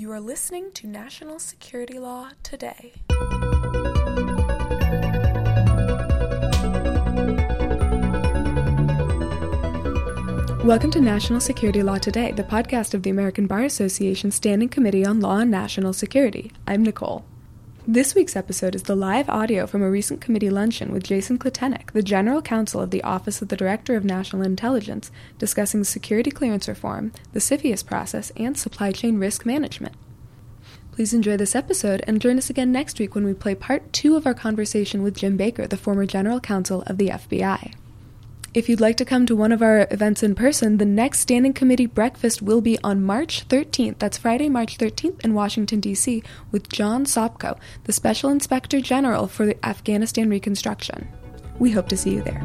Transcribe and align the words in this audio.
You 0.00 0.10
are 0.12 0.20
listening 0.20 0.72
to 0.76 0.86
National 0.86 1.38
Security 1.38 1.98
Law 1.98 2.30
Today. 2.42 2.94
Welcome 10.64 10.90
to 10.92 11.02
National 11.02 11.38
Security 11.38 11.82
Law 11.82 11.98
Today, 11.98 12.32
the 12.32 12.42
podcast 12.42 12.94
of 12.94 13.02
the 13.02 13.10
American 13.10 13.46
Bar 13.46 13.64
Association 13.64 14.30
Standing 14.30 14.70
Committee 14.70 15.04
on 15.04 15.20
Law 15.20 15.36
and 15.40 15.50
National 15.50 15.92
Security. 15.92 16.50
I'm 16.66 16.82
Nicole. 16.82 17.26
This 17.92 18.14
week's 18.14 18.36
episode 18.36 18.76
is 18.76 18.84
the 18.84 18.94
live 18.94 19.28
audio 19.28 19.66
from 19.66 19.82
a 19.82 19.90
recent 19.90 20.20
committee 20.20 20.48
luncheon 20.48 20.92
with 20.92 21.02
Jason 21.02 21.40
Klitenic, 21.40 21.90
the 21.90 22.04
General 22.04 22.40
Counsel 22.40 22.80
of 22.80 22.92
the 22.92 23.02
Office 23.02 23.42
of 23.42 23.48
the 23.48 23.56
Director 23.56 23.96
of 23.96 24.04
National 24.04 24.42
Intelligence, 24.42 25.10
discussing 25.38 25.82
security 25.82 26.30
clearance 26.30 26.68
reform, 26.68 27.10
the 27.32 27.40
CFIUS 27.40 27.84
process, 27.84 28.30
and 28.36 28.56
supply 28.56 28.92
chain 28.92 29.18
risk 29.18 29.44
management. 29.44 29.96
Please 30.92 31.12
enjoy 31.12 31.36
this 31.36 31.56
episode 31.56 32.04
and 32.06 32.20
join 32.20 32.38
us 32.38 32.48
again 32.48 32.70
next 32.70 33.00
week 33.00 33.16
when 33.16 33.24
we 33.24 33.34
play 33.34 33.56
part 33.56 33.92
two 33.92 34.14
of 34.14 34.24
our 34.24 34.34
conversation 34.34 35.02
with 35.02 35.16
Jim 35.16 35.36
Baker, 35.36 35.66
the 35.66 35.76
former 35.76 36.06
General 36.06 36.38
Counsel 36.38 36.84
of 36.86 36.96
the 36.96 37.08
FBI. 37.08 37.74
If 38.52 38.68
you'd 38.68 38.80
like 38.80 38.96
to 38.96 39.04
come 39.04 39.26
to 39.26 39.36
one 39.36 39.52
of 39.52 39.62
our 39.62 39.86
events 39.92 40.24
in 40.24 40.34
person, 40.34 40.78
the 40.78 40.84
next 40.84 41.20
Standing 41.20 41.52
Committee 41.52 41.86
breakfast 41.86 42.42
will 42.42 42.60
be 42.60 42.76
on 42.82 43.00
March 43.00 43.46
13th. 43.46 44.00
That's 44.00 44.18
Friday, 44.18 44.48
March 44.48 44.76
13th 44.76 45.24
in 45.24 45.34
Washington, 45.34 45.78
D.C., 45.78 46.24
with 46.50 46.68
John 46.68 47.04
Sopko, 47.04 47.56
the 47.84 47.92
Special 47.92 48.28
Inspector 48.28 48.80
General 48.80 49.28
for 49.28 49.46
the 49.46 49.64
Afghanistan 49.64 50.28
Reconstruction. 50.28 51.06
We 51.60 51.70
hope 51.70 51.88
to 51.90 51.96
see 51.96 52.10
you 52.10 52.22
there. 52.22 52.40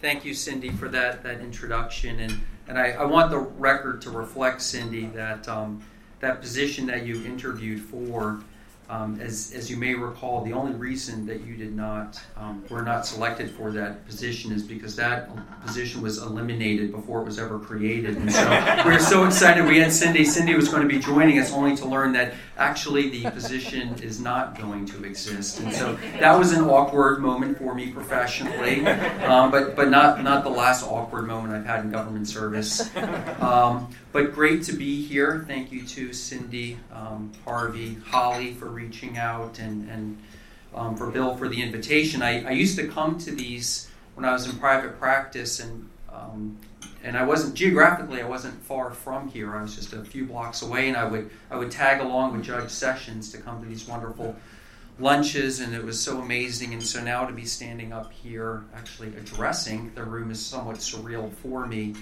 Thank 0.00 0.24
you, 0.24 0.32
Cindy, 0.32 0.70
for 0.70 0.88
that, 0.88 1.22
that 1.22 1.40
introduction. 1.40 2.20
And 2.20 2.40
and 2.68 2.78
I, 2.78 2.90
I 2.90 3.04
want 3.04 3.30
the 3.30 3.38
record 3.38 4.00
to 4.02 4.10
reflect, 4.10 4.60
Cindy, 4.62 5.06
that 5.06 5.48
um, 5.48 5.82
that 6.20 6.40
position 6.40 6.86
that 6.86 7.06
you 7.06 7.24
interviewed 7.24 7.80
for, 7.80 8.40
um, 8.90 9.20
as, 9.20 9.52
as 9.54 9.70
you 9.70 9.76
may 9.76 9.94
recall, 9.94 10.42
the 10.42 10.54
only 10.54 10.72
reason 10.72 11.26
that 11.26 11.42
you 11.42 11.56
did 11.56 11.76
not 11.76 12.18
um, 12.36 12.64
were 12.70 12.82
not 12.82 13.06
selected 13.06 13.50
for 13.50 13.70
that 13.72 14.06
position 14.06 14.50
is 14.50 14.62
because 14.62 14.96
that 14.96 15.28
position 15.64 16.00
was 16.00 16.16
eliminated 16.18 16.90
before 16.90 17.20
it 17.20 17.24
was 17.24 17.38
ever 17.38 17.58
created. 17.58 18.16
And 18.16 18.32
so 18.32 18.48
we 18.86 18.94
are 18.94 18.98
so 18.98 19.26
excited. 19.26 19.66
We 19.66 19.78
had 19.78 19.92
Cindy. 19.92 20.24
Cindy 20.24 20.54
was 20.54 20.68
going 20.68 20.82
to 20.82 20.88
be 20.88 20.98
joining 20.98 21.38
us, 21.38 21.52
only 21.52 21.76
to 21.76 21.86
learn 21.86 22.12
that 22.14 22.32
actually 22.56 23.10
the 23.10 23.30
position 23.30 23.94
is 24.02 24.20
not 24.20 24.58
going 24.58 24.86
to 24.86 25.04
exist. 25.04 25.60
And 25.60 25.72
so 25.72 25.98
that 26.18 26.38
was 26.38 26.52
an 26.52 26.64
awkward 26.64 27.20
moment 27.20 27.58
for 27.58 27.74
me 27.74 27.90
professionally, 27.90 28.86
um, 28.86 29.50
but 29.50 29.76
but 29.76 29.90
not 29.90 30.22
not 30.22 30.44
the 30.44 30.50
last 30.50 30.82
awkward 30.82 31.26
moment 31.26 31.52
I've 31.52 31.66
had 31.66 31.84
in 31.84 31.90
government 31.90 32.26
service. 32.26 32.90
But 34.10 34.34
great 34.34 34.62
to 34.64 34.72
be 34.72 35.02
here. 35.02 35.44
Thank 35.46 35.70
you 35.70 35.84
to 35.86 36.12
Cindy, 36.12 36.78
um, 36.92 37.32
Harvey, 37.44 37.98
Holly 38.06 38.54
for 38.54 38.66
reaching 38.66 39.18
out, 39.18 39.58
and 39.58 39.88
and 39.90 40.18
um, 40.74 40.96
for 40.96 41.10
Bill 41.10 41.36
for 41.36 41.48
the 41.48 41.62
invitation. 41.62 42.22
I, 42.22 42.44
I 42.48 42.50
used 42.52 42.76
to 42.78 42.88
come 42.88 43.18
to 43.18 43.30
these 43.30 43.90
when 44.14 44.24
I 44.24 44.32
was 44.32 44.46
in 44.46 44.58
private 44.58 44.98
practice 44.98 45.60
and 45.60 45.88
um, 46.12 46.58
and 47.04 47.16
I 47.16 47.24
wasn't 47.24 47.54
geographically 47.54 48.20
I 48.20 48.26
wasn't 48.26 48.60
far 48.62 48.90
from 48.90 49.28
here. 49.28 49.54
I 49.54 49.62
was 49.62 49.76
just 49.76 49.92
a 49.92 50.04
few 50.04 50.24
blocks 50.24 50.62
away, 50.62 50.88
and 50.88 50.96
I 50.96 51.04
would 51.04 51.30
I 51.50 51.56
would 51.56 51.70
tag 51.70 52.00
along 52.00 52.36
with 52.36 52.44
Judge 52.44 52.70
Sessions 52.70 53.30
to 53.32 53.38
come 53.38 53.62
to 53.62 53.68
these 53.68 53.86
wonderful 53.86 54.34
lunches, 54.98 55.60
and 55.60 55.74
it 55.74 55.84
was 55.84 56.00
so 56.00 56.20
amazing. 56.20 56.72
And 56.72 56.82
so 56.82 57.02
now 57.02 57.24
to 57.24 57.32
be 57.32 57.44
standing 57.44 57.92
up 57.92 58.12
here, 58.12 58.64
actually 58.74 59.08
addressing 59.08 59.92
the 59.94 60.02
room, 60.02 60.30
is 60.30 60.44
somewhat 60.44 60.76
surreal 60.76 61.32
for 61.34 61.66
me. 61.66 61.94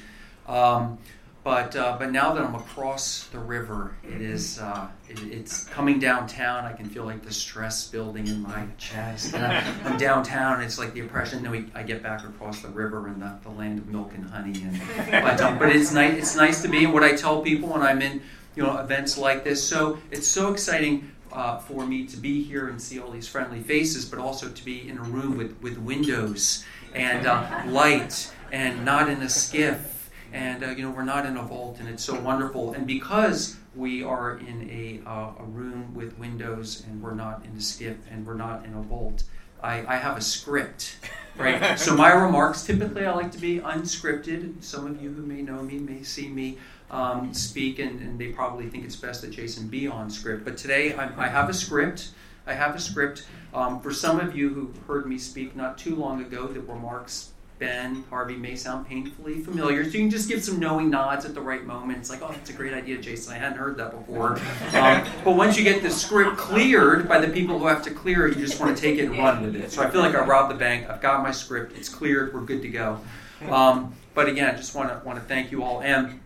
Um, 0.46 0.98
but 1.46 1.76
uh, 1.76 1.94
but 1.96 2.10
now 2.10 2.32
that 2.32 2.42
I'm 2.42 2.56
across 2.56 3.28
the 3.28 3.38
river, 3.38 3.94
it 4.02 4.20
is 4.20 4.58
uh, 4.58 4.88
it, 5.08 5.22
it's 5.22 5.62
coming 5.66 6.00
downtown. 6.00 6.64
I 6.64 6.72
can 6.72 6.88
feel 6.88 7.04
like 7.04 7.22
the 7.22 7.32
stress 7.32 7.86
building 7.86 8.26
in 8.26 8.42
my 8.42 8.66
chest. 8.78 9.32
And 9.32 9.46
I, 9.46 9.60
am 9.88 9.96
downtown. 9.96 10.60
It's 10.60 10.76
like 10.76 10.92
the 10.92 11.02
oppression. 11.02 11.44
Then 11.44 11.52
we, 11.52 11.66
I 11.72 11.84
get 11.84 12.02
back 12.02 12.24
across 12.24 12.62
the 12.62 12.68
river 12.70 13.06
in 13.06 13.20
the, 13.20 13.38
the 13.44 13.50
land 13.50 13.78
of 13.78 13.86
milk 13.86 14.10
and 14.16 14.28
honey. 14.28 14.60
And, 14.60 14.82
but 15.22 15.40
um, 15.40 15.56
but 15.56 15.68
it's 15.68 15.92
nice. 15.92 16.18
It's 16.18 16.34
nice 16.34 16.62
to 16.62 16.68
be. 16.68 16.82
And 16.82 16.92
what 16.92 17.04
I 17.04 17.14
tell 17.14 17.40
people 17.42 17.68
when 17.68 17.82
I'm 17.82 18.02
in 18.02 18.22
you 18.56 18.64
know 18.64 18.78
events 18.78 19.16
like 19.16 19.44
this. 19.44 19.62
So 19.62 19.98
it's 20.10 20.26
so 20.26 20.52
exciting. 20.52 21.12
Uh, 21.32 21.58
for 21.58 21.84
me 21.84 22.06
to 22.06 22.16
be 22.16 22.42
here 22.42 22.68
and 22.68 22.80
see 22.80 22.98
all 22.98 23.10
these 23.10 23.28
friendly 23.28 23.60
faces, 23.60 24.06
but 24.06 24.18
also 24.18 24.48
to 24.48 24.64
be 24.64 24.88
in 24.88 24.96
a 24.96 25.02
room 25.02 25.36
with, 25.36 25.54
with 25.60 25.76
windows 25.76 26.64
and 26.94 27.26
uh, 27.26 27.62
light 27.66 28.32
and 28.52 28.86
not 28.86 29.10
in 29.10 29.20
a 29.20 29.26
SCIF 29.26 29.95
and 30.36 30.62
uh, 30.62 30.68
you 30.68 30.82
know 30.82 30.90
we're 30.90 31.02
not 31.02 31.24
in 31.24 31.36
a 31.38 31.42
vault 31.42 31.80
and 31.80 31.88
it's 31.88 32.04
so 32.04 32.20
wonderful. 32.20 32.74
And 32.74 32.86
because 32.86 33.56
we 33.74 34.04
are 34.04 34.38
in 34.38 34.68
a, 34.70 35.08
uh, 35.08 35.32
a 35.38 35.44
room 35.44 35.94
with 35.94 36.18
windows 36.18 36.84
and 36.86 37.02
we're 37.02 37.14
not 37.14 37.44
in 37.44 37.50
a 37.52 37.60
SCIF 37.60 37.96
and 38.10 38.26
we're 38.26 38.34
not 38.34 38.64
in 38.64 38.74
a 38.74 38.82
vault 38.82 39.24
I, 39.62 39.84
I 39.86 39.96
have 39.96 40.16
a 40.16 40.20
script 40.20 40.98
right? 41.36 41.78
So 41.78 41.96
my 41.96 42.12
remarks 42.12 42.64
typically 42.64 43.06
i 43.06 43.14
like 43.14 43.32
to 43.32 43.38
be 43.38 43.60
unscripted. 43.60 44.62
Some 44.62 44.86
of 44.86 45.02
you 45.02 45.10
who 45.10 45.22
may 45.22 45.40
know 45.40 45.62
me 45.62 45.78
may 45.78 46.02
see 46.02 46.28
me 46.28 46.58
um, 46.90 47.32
speak 47.34 47.78
and, 47.78 48.00
and, 48.00 48.18
they 48.18 48.28
probably 48.28 48.68
think 48.68 48.84
it's 48.84 48.94
best 48.94 49.22
that 49.22 49.30
jason 49.30 49.66
be 49.68 49.88
on 49.88 50.10
script. 50.10 50.44
But 50.44 50.56
today 50.58 50.94
i, 50.94 51.24
I 51.24 51.28
have 51.28 51.48
a 51.48 51.54
script. 51.54 52.10
I 52.46 52.52
have 52.52 52.76
a 52.76 52.80
script 52.80 53.26
um, 53.54 53.80
for 53.80 53.92
some 53.92 54.20
of 54.20 54.36
you 54.36 54.50
who 54.50 54.72
heard 54.86 55.06
me 55.06 55.18
speak 55.18 55.56
not 55.56 55.78
too 55.78 55.96
long 55.96 56.20
ago 56.20 56.46
the 56.46 56.60
remarks 56.60 57.32
Ben, 57.58 58.04
Harvey 58.10 58.36
may 58.36 58.54
sound 58.54 58.86
painfully 58.86 59.40
familiar. 59.40 59.82
So 59.84 59.90
you 59.90 60.00
can 60.00 60.10
just 60.10 60.28
give 60.28 60.44
some 60.44 60.58
knowing 60.58 60.90
nods 60.90 61.24
at 61.24 61.34
the 61.34 61.40
right 61.40 61.64
moment. 61.64 61.98
It's 61.98 62.10
like, 62.10 62.20
oh, 62.22 62.28
that's 62.28 62.50
a 62.50 62.52
great 62.52 62.74
idea, 62.74 62.98
Jason. 62.98 63.32
I 63.32 63.38
hadn't 63.38 63.58
heard 63.58 63.76
that 63.78 63.92
before. 63.92 64.38
Um, 64.76 65.06
but 65.24 65.36
once 65.36 65.56
you 65.56 65.64
get 65.64 65.82
the 65.82 65.90
script 65.90 66.36
cleared 66.36 67.08
by 67.08 67.18
the 67.18 67.28
people 67.28 67.58
who 67.58 67.66
have 67.66 67.82
to 67.84 67.90
clear 67.90 68.26
it, 68.26 68.36
you 68.36 68.44
just 68.44 68.60
want 68.60 68.76
to 68.76 68.82
take 68.82 68.98
it 68.98 69.06
and 69.06 69.16
run 69.16 69.42
with 69.42 69.56
it. 69.56 69.70
So 69.70 69.82
I 69.82 69.88
feel 69.88 70.02
like 70.02 70.14
I 70.14 70.24
robbed 70.24 70.50
the 70.50 70.58
bank. 70.58 70.90
I've 70.90 71.00
got 71.00 71.22
my 71.22 71.30
script. 71.30 71.76
It's 71.76 71.88
cleared. 71.88 72.34
We're 72.34 72.42
good 72.42 72.60
to 72.62 72.68
go. 72.68 73.00
Um, 73.48 73.94
but 74.14 74.28
again, 74.28 74.52
I 74.52 74.56
just 74.56 74.74
want 74.74 74.90
to 74.90 75.06
want 75.06 75.18
to 75.18 75.24
thank 75.24 75.50
you 75.50 75.62
all 75.62 75.80
and 75.80 76.20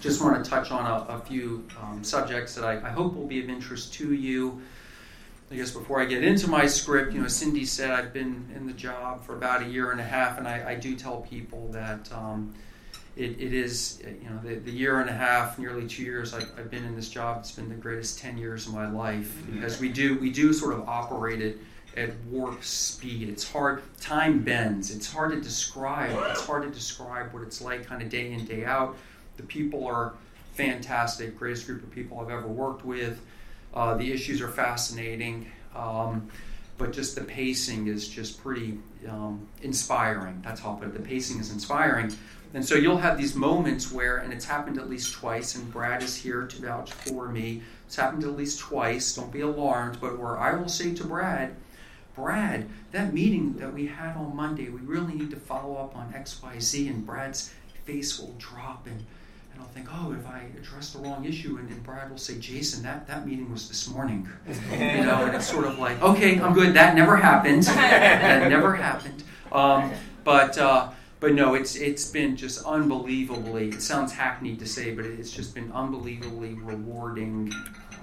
just 0.00 0.22
want 0.22 0.42
to 0.42 0.48
touch 0.48 0.70
on 0.70 0.84
a, 0.84 1.14
a 1.14 1.18
few 1.20 1.66
um, 1.82 2.02
subjects 2.02 2.54
that 2.54 2.64
I, 2.64 2.74
I 2.76 2.90
hope 2.90 3.14
will 3.14 3.26
be 3.26 3.40
of 3.42 3.48
interest 3.48 3.94
to 3.94 4.12
you. 4.12 4.60
I 5.54 5.56
guess 5.56 5.70
before 5.70 6.00
I 6.00 6.04
get 6.04 6.24
into 6.24 6.50
my 6.50 6.66
script, 6.66 7.12
you 7.12 7.20
know, 7.20 7.28
Cindy 7.28 7.64
said 7.64 7.92
I've 7.92 8.12
been 8.12 8.50
in 8.56 8.66
the 8.66 8.72
job 8.72 9.24
for 9.24 9.36
about 9.36 9.62
a 9.62 9.66
year 9.66 9.92
and 9.92 10.00
a 10.00 10.04
half, 10.04 10.36
and 10.36 10.48
I, 10.48 10.70
I 10.70 10.74
do 10.74 10.96
tell 10.96 11.18
people 11.18 11.68
that 11.68 12.12
um, 12.12 12.52
it, 13.14 13.38
it 13.38 13.54
is, 13.54 14.02
you 14.04 14.28
know, 14.28 14.40
the, 14.42 14.56
the, 14.56 14.72
year 14.72 14.98
and 14.98 15.08
a 15.08 15.12
half, 15.12 15.56
nearly 15.56 15.86
two 15.86 16.02
years 16.02 16.34
I've, 16.34 16.50
I've, 16.58 16.72
been 16.72 16.84
in 16.84 16.96
this 16.96 17.08
job. 17.08 17.36
It's 17.38 17.52
been 17.52 17.68
the 17.68 17.76
greatest 17.76 18.18
ten 18.18 18.36
years 18.36 18.66
of 18.66 18.74
my 18.74 18.90
life 18.90 19.28
mm-hmm. 19.28 19.54
because 19.54 19.78
we 19.78 19.90
do 19.90 20.18
we 20.18 20.30
do 20.30 20.52
sort 20.52 20.74
of 20.74 20.88
operate 20.88 21.40
it 21.40 21.58
at 21.96 22.10
warp 22.28 22.64
speed. 22.64 23.28
It's 23.28 23.48
hard. 23.48 23.80
Time 24.00 24.42
bends. 24.42 24.90
It's 24.90 25.12
hard 25.12 25.30
to 25.30 25.40
describe. 25.40 26.10
It's 26.32 26.44
hard 26.44 26.64
to 26.64 26.70
describe 26.70 27.32
what 27.32 27.44
it's 27.44 27.60
like, 27.60 27.86
kind 27.86 28.02
of 28.02 28.08
day 28.08 28.32
in 28.32 28.44
day 28.44 28.64
out. 28.64 28.96
The 29.36 29.44
people 29.44 29.86
are 29.86 30.14
fantastic. 30.54 31.38
Greatest 31.38 31.68
group 31.68 31.84
of 31.84 31.92
people 31.92 32.18
I've 32.18 32.30
ever 32.30 32.48
worked 32.48 32.84
with. 32.84 33.20
Uh, 33.74 33.96
the 33.96 34.12
issues 34.12 34.40
are 34.40 34.48
fascinating, 34.48 35.50
um, 35.74 36.30
but 36.78 36.92
just 36.92 37.16
the 37.16 37.24
pacing 37.24 37.88
is 37.88 38.08
just 38.08 38.40
pretty 38.42 38.78
um, 39.08 39.46
inspiring. 39.62 40.40
That's 40.44 40.60
how 40.60 40.70
I'll 40.70 40.76
put 40.76 40.88
it. 40.88 40.94
The 40.94 41.00
pacing 41.00 41.40
is 41.40 41.52
inspiring. 41.52 42.12
And 42.54 42.64
so 42.64 42.76
you'll 42.76 42.98
have 42.98 43.18
these 43.18 43.34
moments 43.34 43.90
where, 43.90 44.18
and 44.18 44.32
it's 44.32 44.44
happened 44.44 44.78
at 44.78 44.88
least 44.88 45.12
twice, 45.12 45.56
and 45.56 45.72
Brad 45.72 46.04
is 46.04 46.14
here 46.14 46.46
to 46.46 46.62
vouch 46.62 46.92
for 46.92 47.28
me. 47.28 47.62
It's 47.86 47.96
happened 47.96 48.22
at 48.22 48.36
least 48.36 48.60
twice. 48.60 49.16
Don't 49.16 49.32
be 49.32 49.40
alarmed, 49.40 49.98
but 50.00 50.18
where 50.18 50.38
I 50.38 50.54
will 50.54 50.68
say 50.68 50.94
to 50.94 51.04
Brad, 51.04 51.56
Brad, 52.14 52.68
that 52.92 53.12
meeting 53.12 53.54
that 53.54 53.74
we 53.74 53.86
had 53.86 54.16
on 54.16 54.36
Monday, 54.36 54.68
we 54.68 54.80
really 54.82 55.14
need 55.14 55.30
to 55.30 55.36
follow 55.36 55.76
up 55.76 55.96
on 55.96 56.12
XYZ, 56.12 56.88
and 56.88 57.04
Brad's 57.04 57.52
face 57.84 58.20
will 58.20 58.34
drop 58.38 58.86
and 58.86 59.04
and 59.54 59.62
I'll 59.62 59.68
think, 59.68 59.88
oh, 59.92 60.12
if 60.12 60.26
I 60.26 60.46
address 60.58 60.92
the 60.92 60.98
wrong 60.98 61.24
issue, 61.24 61.58
and, 61.58 61.68
and 61.70 61.82
Brad 61.84 62.10
will 62.10 62.18
say, 62.18 62.38
Jason, 62.38 62.82
that, 62.82 63.06
that 63.06 63.26
meeting 63.26 63.50
was 63.50 63.68
this 63.68 63.88
morning. 63.88 64.28
you 64.46 64.78
know, 64.78 65.24
and 65.24 65.34
it's 65.34 65.48
sort 65.48 65.66
of 65.66 65.78
like, 65.78 66.02
okay, 66.02 66.40
I'm 66.40 66.52
good. 66.52 66.74
That 66.74 66.94
never 66.96 67.16
happened. 67.16 67.62
that 67.64 68.48
never 68.48 68.74
happened. 68.74 69.22
Um, 69.52 69.92
but 70.24 70.58
uh, 70.58 70.90
but 71.20 71.34
no, 71.34 71.54
it's 71.54 71.76
it's 71.76 72.10
been 72.10 72.36
just 72.36 72.64
unbelievably. 72.64 73.68
It 73.68 73.82
sounds 73.82 74.12
hackneyed 74.12 74.58
to 74.58 74.66
say, 74.66 74.92
but 74.92 75.04
it's 75.04 75.30
just 75.30 75.54
been 75.54 75.70
unbelievably 75.70 76.54
rewarding 76.54 77.52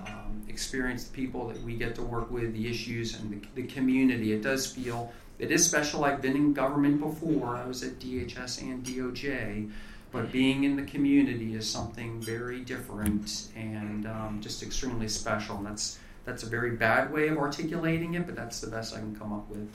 um, 0.07 0.41
experience. 0.47 1.03
The 1.03 1.13
people 1.13 1.47
that 1.49 1.61
we 1.61 1.75
get 1.75 1.95
to 1.95 2.03
work 2.03 2.31
with, 2.31 2.53
the 2.53 2.69
issues, 2.69 3.19
and 3.19 3.29
the, 3.29 3.61
the 3.61 3.67
community. 3.67 4.31
It 4.31 4.41
does 4.41 4.65
feel 4.65 5.11
it 5.39 5.51
is 5.51 5.65
special. 5.65 6.05
I've 6.05 6.21
been 6.21 6.35
in 6.35 6.53
government 6.53 7.01
before. 7.01 7.57
I 7.57 7.65
was 7.65 7.83
at 7.83 7.99
DHS 7.99 8.61
and 8.61 8.85
DOJ. 8.85 9.71
But 10.11 10.31
being 10.31 10.65
in 10.65 10.75
the 10.75 10.83
community 10.83 11.55
is 11.55 11.69
something 11.69 12.19
very 12.19 12.59
different 12.59 13.47
and 13.55 14.05
um, 14.05 14.39
just 14.41 14.61
extremely 14.61 15.07
special. 15.07 15.57
And 15.57 15.65
that's 15.65 15.99
that's 16.25 16.43
a 16.43 16.45
very 16.47 16.71
bad 16.71 17.11
way 17.11 17.29
of 17.29 17.37
articulating 17.37 18.13
it, 18.13 18.25
but 18.25 18.35
that's 18.35 18.59
the 18.61 18.67
best 18.67 18.93
I 18.93 18.99
can 18.99 19.15
come 19.15 19.33
up 19.33 19.49
with. 19.49 19.67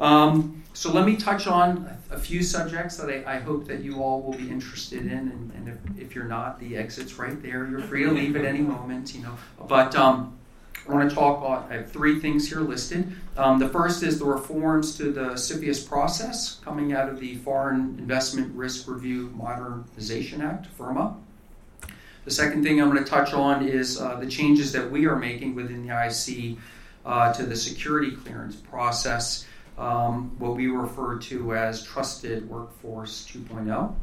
Um, 0.00 0.62
so 0.74 0.92
let 0.92 1.04
me 1.04 1.16
touch 1.16 1.48
on 1.48 1.90
a 2.10 2.18
few 2.18 2.42
subjects 2.42 2.96
that 2.98 3.10
I, 3.10 3.34
I, 3.34 3.38
hope 3.40 3.66
that 3.66 3.80
you 3.80 4.00
all 4.00 4.22
will 4.22 4.34
be 4.34 4.48
interested 4.48 5.06
in, 5.06 5.10
and, 5.10 5.50
and 5.50 5.68
if, 5.68 6.00
if, 6.00 6.14
you're 6.14 6.26
not, 6.26 6.60
the 6.60 6.76
exit's 6.76 7.18
right 7.18 7.42
there. 7.42 7.66
You're 7.66 7.80
free 7.80 8.04
to 8.04 8.12
leave 8.12 8.36
at 8.36 8.44
any 8.44 8.60
moment, 8.60 9.12
you 9.12 9.22
know. 9.22 9.36
But 9.66 9.96
um, 9.96 10.37
I 10.88 10.94
want 10.94 11.10
to 11.10 11.14
talk. 11.14 11.68
I 11.70 11.74
have 11.74 11.92
three 11.92 12.18
things 12.18 12.48
here 12.48 12.60
listed. 12.60 13.12
Um, 13.36 13.58
the 13.58 13.68
first 13.68 14.02
is 14.02 14.18
the 14.18 14.24
reforms 14.24 14.96
to 14.96 15.12
the 15.12 15.30
CFIUS 15.34 15.86
process 15.86 16.60
coming 16.64 16.94
out 16.94 17.10
of 17.10 17.20
the 17.20 17.34
Foreign 17.36 17.96
Investment 17.98 18.54
Risk 18.56 18.88
Review 18.88 19.30
Modernization 19.36 20.40
Act, 20.40 20.66
FIRRMA. 20.78 21.14
The 22.24 22.30
second 22.30 22.62
thing 22.62 22.80
I'm 22.80 22.90
going 22.90 23.04
to 23.04 23.08
touch 23.08 23.34
on 23.34 23.68
is 23.68 24.00
uh, 24.00 24.16
the 24.16 24.26
changes 24.26 24.72
that 24.72 24.90
we 24.90 25.06
are 25.06 25.16
making 25.16 25.54
within 25.54 25.86
the 25.86 25.94
IC 25.94 26.56
uh, 27.04 27.34
to 27.34 27.44
the 27.44 27.56
security 27.56 28.12
clearance 28.12 28.56
process 28.56 29.46
um, 29.76 30.34
what 30.38 30.56
we 30.56 30.68
refer 30.68 31.18
to 31.18 31.54
as 31.54 31.82
Trusted 31.82 32.48
Workforce 32.48 33.26
2.0. 33.30 33.94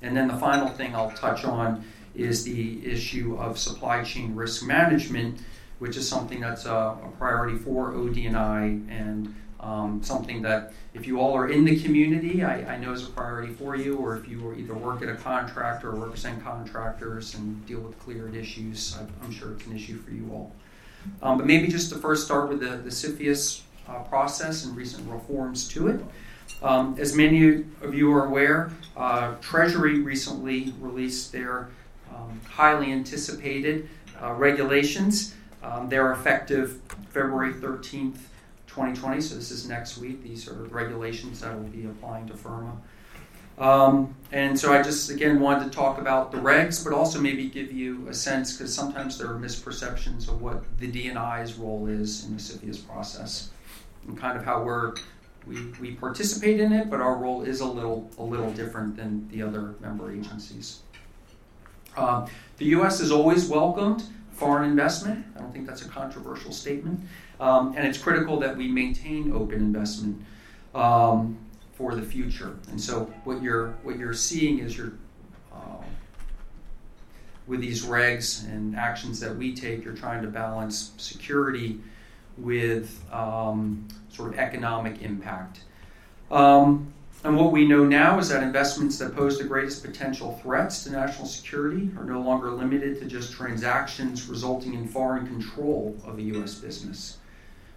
And 0.00 0.16
then 0.16 0.28
the 0.28 0.36
final 0.36 0.68
thing 0.68 0.94
I'll 0.94 1.12
touch 1.12 1.44
on 1.44 1.84
is 2.14 2.44
the 2.44 2.84
issue 2.84 3.36
of 3.38 3.58
supply 3.58 4.02
chain 4.02 4.34
risk 4.34 4.66
management, 4.66 5.40
which 5.82 5.96
is 5.96 6.08
something 6.08 6.38
that's 6.38 6.64
a, 6.64 6.72
a 6.72 7.08
priority 7.18 7.58
for 7.58 7.90
ODNI 7.90 8.88
and 8.88 9.34
um, 9.58 10.00
something 10.00 10.40
that 10.40 10.72
if 10.94 11.08
you 11.08 11.18
all 11.18 11.34
are 11.34 11.48
in 11.48 11.64
the 11.64 11.76
community, 11.80 12.44
I, 12.44 12.74
I, 12.74 12.78
know 12.78 12.92
is 12.92 13.02
a 13.02 13.10
priority 13.10 13.52
for 13.52 13.74
you, 13.74 13.96
or 13.96 14.16
if 14.16 14.28
you 14.28 14.54
either 14.54 14.74
work 14.74 15.02
at 15.02 15.08
a 15.08 15.16
contractor 15.16 15.90
or 15.90 15.96
represent 15.96 16.40
contractors 16.44 17.34
and 17.34 17.66
deal 17.66 17.80
with 17.80 17.98
cleared 17.98 18.36
issues, 18.36 18.96
I, 18.96 19.24
am 19.24 19.32
sure 19.32 19.54
it's 19.54 19.66
an 19.66 19.74
issue 19.74 19.98
for 19.98 20.12
you 20.12 20.30
all. 20.32 20.52
Um, 21.20 21.36
but 21.36 21.48
maybe 21.48 21.66
just 21.66 21.90
to 21.90 21.98
first 21.98 22.26
start 22.26 22.48
with 22.48 22.60
the, 22.60 22.76
the 22.76 22.90
CFIUS 22.90 23.62
uh, 23.88 24.04
process 24.04 24.64
and 24.64 24.76
recent 24.76 25.10
reforms 25.10 25.66
to 25.70 25.88
it. 25.88 26.00
Um, 26.62 26.94
as 26.96 27.12
many 27.12 27.64
of 27.82 27.92
you 27.92 28.12
are 28.12 28.26
aware, 28.26 28.70
uh, 28.96 29.34
Treasury 29.40 29.98
recently 29.98 30.74
released 30.78 31.32
their 31.32 31.70
um, 32.14 32.40
highly 32.48 32.92
anticipated 32.92 33.88
uh, 34.22 34.34
regulations. 34.34 35.34
Um, 35.62 35.88
they're 35.88 36.12
effective 36.12 36.80
February 37.10 37.54
13th, 37.54 38.18
2020, 38.66 39.20
so 39.20 39.34
this 39.34 39.50
is 39.50 39.68
next 39.68 39.98
week. 39.98 40.22
These 40.22 40.48
are 40.48 40.54
regulations 40.54 41.40
that 41.40 41.54
will 41.54 41.68
be 41.68 41.84
applying 41.84 42.26
to 42.28 42.34
FIRRMA. 42.34 42.76
Um, 43.58 44.14
and 44.32 44.58
so 44.58 44.72
I 44.72 44.82
just, 44.82 45.10
again, 45.10 45.38
wanted 45.38 45.70
to 45.70 45.70
talk 45.70 45.98
about 45.98 46.32
the 46.32 46.38
regs, 46.38 46.82
but 46.82 46.92
also 46.92 47.20
maybe 47.20 47.48
give 47.48 47.70
you 47.70 48.08
a 48.08 48.14
sense, 48.14 48.56
because 48.56 48.74
sometimes 48.74 49.18
there 49.18 49.28
are 49.28 49.38
misperceptions 49.38 50.28
of 50.28 50.40
what 50.40 50.64
the 50.78 50.90
DNI's 50.90 51.54
role 51.54 51.86
is 51.86 52.24
in 52.24 52.34
the 52.34 52.40
CFIUS 52.40 52.86
process 52.86 53.50
and 54.06 54.18
kind 54.18 54.36
of 54.36 54.44
how 54.44 54.62
we're 54.62 54.94
we, 55.46 55.60
we 55.80 55.90
participate 55.92 56.60
in 56.60 56.72
it, 56.72 56.88
but 56.88 57.00
our 57.00 57.16
role 57.16 57.42
is 57.42 57.60
a 57.60 57.66
little 57.66 58.08
a 58.18 58.22
little 58.22 58.52
different 58.52 58.96
than 58.96 59.28
the 59.28 59.42
other 59.42 59.74
member 59.80 60.12
agencies. 60.12 60.80
Uh, 61.96 62.26
the 62.58 62.66
U.S. 62.66 63.00
is 63.00 63.10
always 63.10 63.48
welcomed 63.48 64.04
foreign 64.32 64.68
investment. 64.68 65.24
I 65.36 65.40
don't 65.40 65.52
think 65.52 65.66
that's 65.66 65.82
a 65.82 65.88
controversial 65.88 66.52
statement, 66.52 67.00
um, 67.40 67.74
and 67.76 67.86
it's 67.86 67.98
critical 67.98 68.38
that 68.40 68.56
we 68.56 68.68
maintain 68.68 69.32
open 69.32 69.58
investment 69.58 70.22
um, 70.74 71.38
for 71.72 71.94
the 71.94 72.02
future. 72.02 72.56
And 72.70 72.80
so, 72.80 73.12
what 73.24 73.42
you're 73.42 73.72
what 73.82 73.98
you're 73.98 74.14
seeing 74.14 74.58
is 74.58 74.76
you're 74.76 74.94
uh, 75.52 75.82
with 77.46 77.60
these 77.60 77.84
regs 77.84 78.46
and 78.46 78.76
actions 78.76 79.20
that 79.20 79.36
we 79.36 79.54
take, 79.54 79.84
you're 79.84 79.94
trying 79.94 80.22
to 80.22 80.28
balance 80.28 80.92
security 80.96 81.80
with 82.38 83.02
um, 83.12 83.86
sort 84.10 84.32
of 84.32 84.38
economic 84.38 85.02
impact. 85.02 85.60
Um, 86.30 86.92
and 87.24 87.36
what 87.36 87.52
we 87.52 87.66
know 87.66 87.84
now 87.84 88.18
is 88.18 88.28
that 88.30 88.42
investments 88.42 88.98
that 88.98 89.14
pose 89.14 89.38
the 89.38 89.44
greatest 89.44 89.84
potential 89.84 90.40
threats 90.42 90.82
to 90.84 90.90
national 90.90 91.26
security 91.26 91.90
are 91.96 92.04
no 92.04 92.20
longer 92.20 92.50
limited 92.50 92.98
to 92.98 93.06
just 93.06 93.32
transactions 93.32 94.26
resulting 94.26 94.74
in 94.74 94.88
foreign 94.88 95.26
control 95.26 95.96
of 96.04 96.18
a 96.18 96.22
U.S. 96.22 96.56
business. 96.56 97.18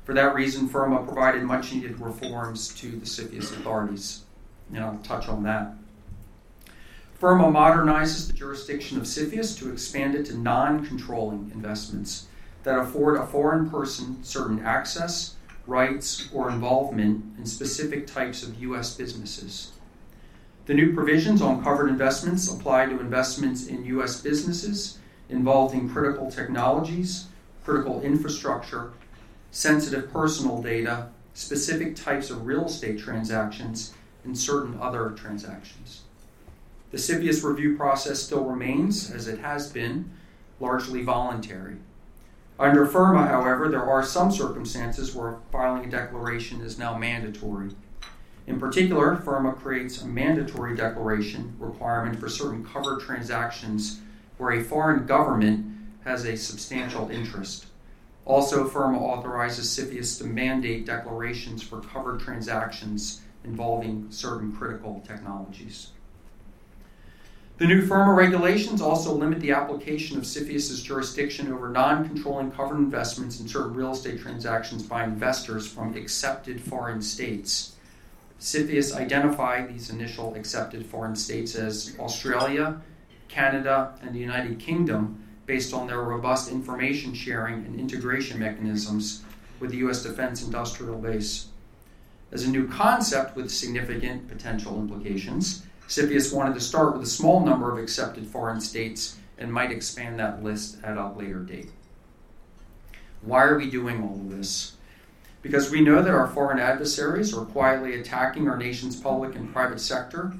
For 0.04 0.14
that 0.16 0.34
reason, 0.34 0.68
FIRRMA 0.68 1.06
provided 1.06 1.44
much 1.44 1.74
needed 1.74 2.00
reforms 2.00 2.74
to 2.76 2.92
the 2.92 3.06
CFIUS 3.06 3.58
authorities. 3.58 4.24
And 4.70 4.84
I'll 4.84 5.00
touch 5.04 5.28
on 5.28 5.44
that. 5.44 5.74
FIRRMA 7.20 7.52
modernizes 7.52 8.28
the 8.28 8.34
jurisdiction 8.34 8.98
of 8.98 9.04
CFIUS 9.04 9.58
to 9.60 9.72
expand 9.72 10.16
it 10.16 10.26
to 10.28 10.38
non 10.38 10.86
controlling 10.86 11.52
investments 11.54 12.28
that 12.64 12.80
afford 12.80 13.18
a 13.18 13.26
foreign 13.28 13.70
person 13.70 14.24
certain 14.24 14.60
access, 14.66 15.35
rights, 15.68 16.30
or 16.34 16.50
involvement 16.50 17.38
in 17.38 17.46
specific 17.46 18.08
types 18.08 18.44
of 18.44 18.62
U.S. 18.62 18.96
businesses. 18.96 19.72
The 20.66 20.74
new 20.74 20.94
provisions 20.94 21.42
on 21.42 21.64
covered 21.64 21.90
investments 21.90 22.52
apply 22.52 22.88
to 22.88 23.00
investments 23.00 23.68
in 23.68 23.86
U.S. 23.86 24.22
businesses 24.22 25.00
involving 25.30 25.90
critical 25.90 26.30
technologies, 26.32 27.28
critical 27.64 28.02
infrastructure, 28.02 28.94
sensitive 29.52 30.12
personal 30.12 30.62
data, 30.62 31.10
specific 31.34 31.96
types 31.96 32.30
of 32.30 32.46
real 32.46 32.66
estate 32.66 33.00
transactions, 33.00 33.94
and 34.24 34.38
certain 34.38 34.78
other 34.80 35.12
transactions. 35.12 36.02
The 36.92 36.98
CFIUS 36.98 37.44
review 37.44 37.76
process 37.76 38.22
still 38.22 38.44
remains, 38.44 39.12
as 39.12 39.28
it 39.28 39.40
has 39.40 39.72
been, 39.72 40.12
largely 40.60 41.04
voluntary. 41.04 41.78
Under 42.58 42.86
FIRRMA, 42.86 43.28
however, 43.28 43.68
there 43.68 43.84
are 43.84 44.02
some 44.02 44.32
circumstances 44.32 45.14
where 45.14 45.40
filing 45.52 45.86
a 45.86 45.90
declaration 45.90 46.62
is 46.62 46.80
now 46.80 46.98
mandatory. 46.98 47.72
In 48.48 48.60
particular, 48.60 49.18
FIRRMA 49.18 49.58
creates 49.58 50.02
a 50.02 50.08
mandatory 50.08 50.74
declaration 50.74 51.54
requirement 51.60 52.18
for 52.18 52.30
certain 52.30 52.64
covered 52.64 53.02
transactions 53.02 54.00
where 54.38 54.52
a 54.52 54.64
foreign 54.64 55.06
government 55.06 55.66
has 56.06 56.26
a 56.26 56.38
substantial 56.38 57.10
interest. 57.10 57.66
Also, 58.24 58.66
FIRRMA 58.68 59.00
authorizes 59.00 59.68
CFIUS 59.68 60.20
to 60.20 60.24
mandate 60.24 60.86
declarations 60.86 61.62
for 61.62 61.82
covered 61.82 62.22
transactions 62.22 63.22
involving 63.44 64.08
certain 64.12 64.56
critical 64.56 65.04
technologies. 65.06 65.90
The 67.58 67.68
new 67.68 67.88
FIRRMA 67.88 68.14
regulations 68.14 68.82
also 68.82 69.14
limit 69.14 69.40
the 69.40 69.52
application 69.52 70.18
of 70.18 70.26
CFIUS's 70.26 70.84
jurisdiction 70.84 71.54
over 71.54 71.70
non 71.70 72.06
controlling 72.06 72.52
covered 72.52 72.76
investments 72.76 73.40
in 73.40 73.48
certain 73.48 73.74
real 73.74 73.94
estate 73.94 74.20
transactions 74.20 74.84
by 74.84 75.06
investors 75.06 75.66
from 75.66 75.96
accepted 75.96 76.60
foreign 76.60 77.02
states. 77.02 77.78
CFIUS 78.42 78.94
identified 78.94 79.70
these 79.70 79.90
initial 79.90 80.36
accepted 80.36 80.86
foreign 80.86 81.16
states 81.16 81.56
as 81.56 81.96
Australia, 81.98 82.82
Canada, 83.30 83.98
and 84.02 84.14
the 84.14 84.20
United 84.20 84.60
Kingdom 84.60 85.24
based 85.46 85.74
on 85.74 85.88
their 85.88 86.02
robust 86.02 86.52
information 86.52 87.14
sharing 87.14 87.66
and 87.66 87.80
integration 87.80 88.38
mechanisms 88.38 89.24
with 89.62 89.72
the 89.72 89.78
U.S. 89.78 90.04
Defense 90.04 90.44
Industrial 90.44 90.98
Base. 90.98 91.48
As 92.34 92.44
a 92.44 92.50
new 92.50 92.68
concept 92.68 93.38
with 93.38 93.50
significant 93.50 94.28
potential 94.28 94.78
implications, 94.78 95.66
CFIUS 95.88 96.34
wanted 96.34 96.56
to 96.56 96.62
start 96.62 96.94
with 96.94 97.04
a 97.04 97.10
small 97.10 97.46
number 97.46 97.72
of 97.72 97.78
accepted 97.78 98.26
foreign 98.26 98.60
states 98.60 99.18
and 99.38 99.54
might 99.54 99.72
expand 99.72 100.20
that 100.20 100.44
list 100.44 100.78
at 100.84 100.98
a 100.98 101.10
later 101.10 101.40
date. 101.40 101.70
Why 103.22 103.44
are 103.44 103.58
we 103.58 103.70
doing 103.70 104.02
all 104.02 104.16
of 104.16 104.36
this? 104.36 104.74
Because 105.44 105.70
we 105.70 105.82
know 105.82 106.02
that 106.02 106.14
our 106.14 106.28
foreign 106.28 106.58
adversaries 106.58 107.36
are 107.36 107.46
quietly 107.46 108.00
attacking 108.00 108.50
our 108.50 108.58
nation's 108.58 109.00
public 109.00 109.36
and 109.36 109.54
private 109.54 109.80
sector, 109.80 110.34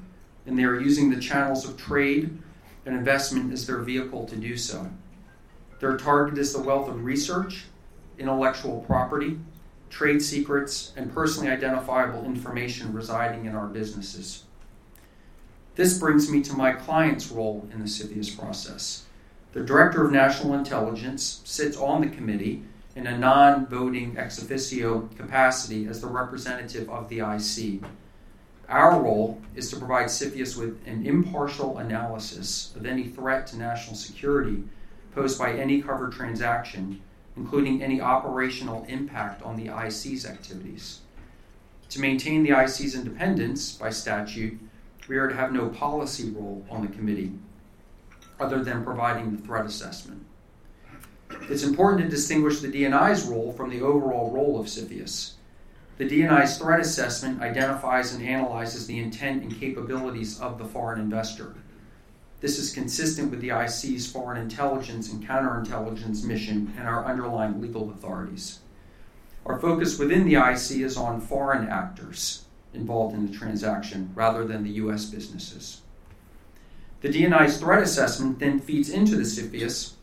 and 0.46 0.58
they 0.58 0.64
are 0.64 0.80
using 0.80 1.10
the 1.10 1.20
channels 1.20 1.68
of 1.68 1.76
trade 1.76 2.36
and 2.84 2.96
investment 2.96 3.52
as 3.52 3.66
their 3.66 3.78
vehicle 3.78 4.26
to 4.26 4.36
do 4.36 4.56
so. 4.56 4.90
Their 5.78 5.96
target 5.96 6.38
is 6.38 6.52
the 6.52 6.62
wealth 6.62 6.88
of 6.88 7.04
research, 7.04 7.66
intellectual 8.18 8.80
property, 8.80 9.38
trade 9.90 10.22
secrets, 10.22 10.92
and 10.96 11.12
personally 11.14 11.50
identifiable 11.50 12.24
information 12.24 12.92
residing 12.92 13.44
in 13.44 13.54
our 13.54 13.66
businesses. 13.66 14.42
This 15.76 15.98
brings 15.98 16.30
me 16.30 16.40
to 16.40 16.54
my 16.54 16.72
client's 16.72 17.30
role 17.30 17.68
in 17.70 17.80
the 17.80 17.84
CFIUS 17.84 18.38
process. 18.38 19.04
The 19.52 19.60
Director 19.60 20.02
of 20.02 20.10
National 20.10 20.54
Intelligence 20.54 21.42
sits 21.44 21.76
on 21.76 22.00
the 22.00 22.08
committee 22.08 22.62
in 22.94 23.06
a 23.06 23.18
non 23.18 23.66
voting 23.66 24.16
ex 24.16 24.40
officio 24.40 25.10
capacity 25.18 25.86
as 25.86 26.00
the 26.00 26.06
representative 26.06 26.88
of 26.88 27.10
the 27.10 27.18
IC. 27.18 27.82
Our 28.70 29.02
role 29.02 29.42
is 29.54 29.68
to 29.70 29.76
provide 29.76 30.06
CFIUS 30.06 30.56
with 30.56 30.80
an 30.86 31.04
impartial 31.04 31.76
analysis 31.76 32.74
of 32.74 32.86
any 32.86 33.04
threat 33.04 33.46
to 33.48 33.58
national 33.58 33.96
security 33.96 34.64
posed 35.14 35.38
by 35.38 35.52
any 35.52 35.82
covered 35.82 36.12
transaction, 36.12 37.02
including 37.36 37.82
any 37.82 38.00
operational 38.00 38.86
impact 38.88 39.42
on 39.42 39.56
the 39.56 39.70
IC's 39.70 40.24
activities. 40.24 41.00
To 41.90 42.00
maintain 42.00 42.42
the 42.42 42.58
IC's 42.58 42.94
independence 42.94 43.72
by 43.72 43.90
statute, 43.90 44.58
we 45.08 45.16
are 45.16 45.28
to 45.28 45.34
have 45.34 45.52
no 45.52 45.68
policy 45.68 46.30
role 46.30 46.64
on 46.70 46.82
the 46.82 46.92
committee 46.92 47.32
other 48.40 48.62
than 48.62 48.84
providing 48.84 49.34
the 49.34 49.42
threat 49.42 49.66
assessment. 49.66 50.24
It's 51.48 51.62
important 51.62 52.02
to 52.02 52.08
distinguish 52.08 52.60
the 52.60 52.68
DNI's 52.68 53.24
role 53.24 53.52
from 53.52 53.70
the 53.70 53.80
overall 53.80 54.30
role 54.30 54.60
of 54.60 54.66
CFIUS. 54.66 55.34
The 55.98 56.08
DNI's 56.08 56.58
threat 56.58 56.80
assessment 56.80 57.40
identifies 57.40 58.12
and 58.12 58.24
analyzes 58.24 58.86
the 58.86 58.98
intent 58.98 59.42
and 59.42 59.58
capabilities 59.58 60.38
of 60.40 60.58
the 60.58 60.66
foreign 60.66 61.00
investor. 61.00 61.54
This 62.40 62.58
is 62.58 62.74
consistent 62.74 63.30
with 63.30 63.40
the 63.40 63.50
IC's 63.50 64.10
foreign 64.10 64.40
intelligence 64.40 65.10
and 65.10 65.26
counterintelligence 65.26 66.22
mission 66.22 66.74
and 66.78 66.86
our 66.86 67.04
underlying 67.06 67.60
legal 67.62 67.90
authorities. 67.90 68.58
Our 69.46 69.58
focus 69.58 69.98
within 69.98 70.26
the 70.26 70.34
IC 70.34 70.82
is 70.82 70.96
on 70.96 71.20
foreign 71.20 71.68
actors 71.68 72.45
involved 72.76 73.14
in 73.14 73.26
the 73.26 73.36
transaction 73.36 74.10
rather 74.14 74.44
than 74.44 74.62
the 74.62 74.70
U.S. 74.70 75.06
businesses. 75.06 75.80
The 77.00 77.08
DNI's 77.08 77.58
threat 77.58 77.82
assessment 77.82 78.38
then 78.38 78.60
feeds 78.60 78.90
into 78.90 79.16
the 79.16 79.22
CFIUS 79.22 79.94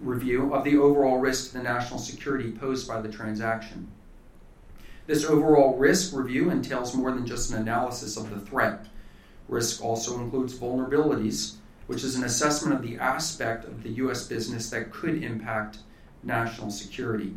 review 0.00 0.52
of 0.52 0.64
the 0.64 0.76
overall 0.76 1.18
risk 1.18 1.50
to 1.50 1.58
the 1.58 1.62
national 1.62 1.98
security 1.98 2.50
posed 2.50 2.86
by 2.86 3.00
the 3.00 3.08
transaction. 3.08 3.88
This 5.06 5.24
overall 5.24 5.76
risk 5.76 6.14
review 6.14 6.50
entails 6.50 6.94
more 6.94 7.12
than 7.12 7.26
just 7.26 7.50
an 7.50 7.60
analysis 7.60 8.16
of 8.16 8.30
the 8.30 8.40
threat. 8.40 8.86
Risk 9.48 9.84
also 9.84 10.20
includes 10.20 10.56
vulnerabilities, 10.56 11.56
which 11.86 12.04
is 12.04 12.16
an 12.16 12.24
assessment 12.24 12.74
of 12.74 12.82
the 12.82 12.98
aspect 12.98 13.64
of 13.66 13.82
the 13.82 13.90
U.S. 13.90 14.26
business 14.26 14.70
that 14.70 14.90
could 14.90 15.22
impact 15.22 15.78
national 16.22 16.70
security. 16.70 17.36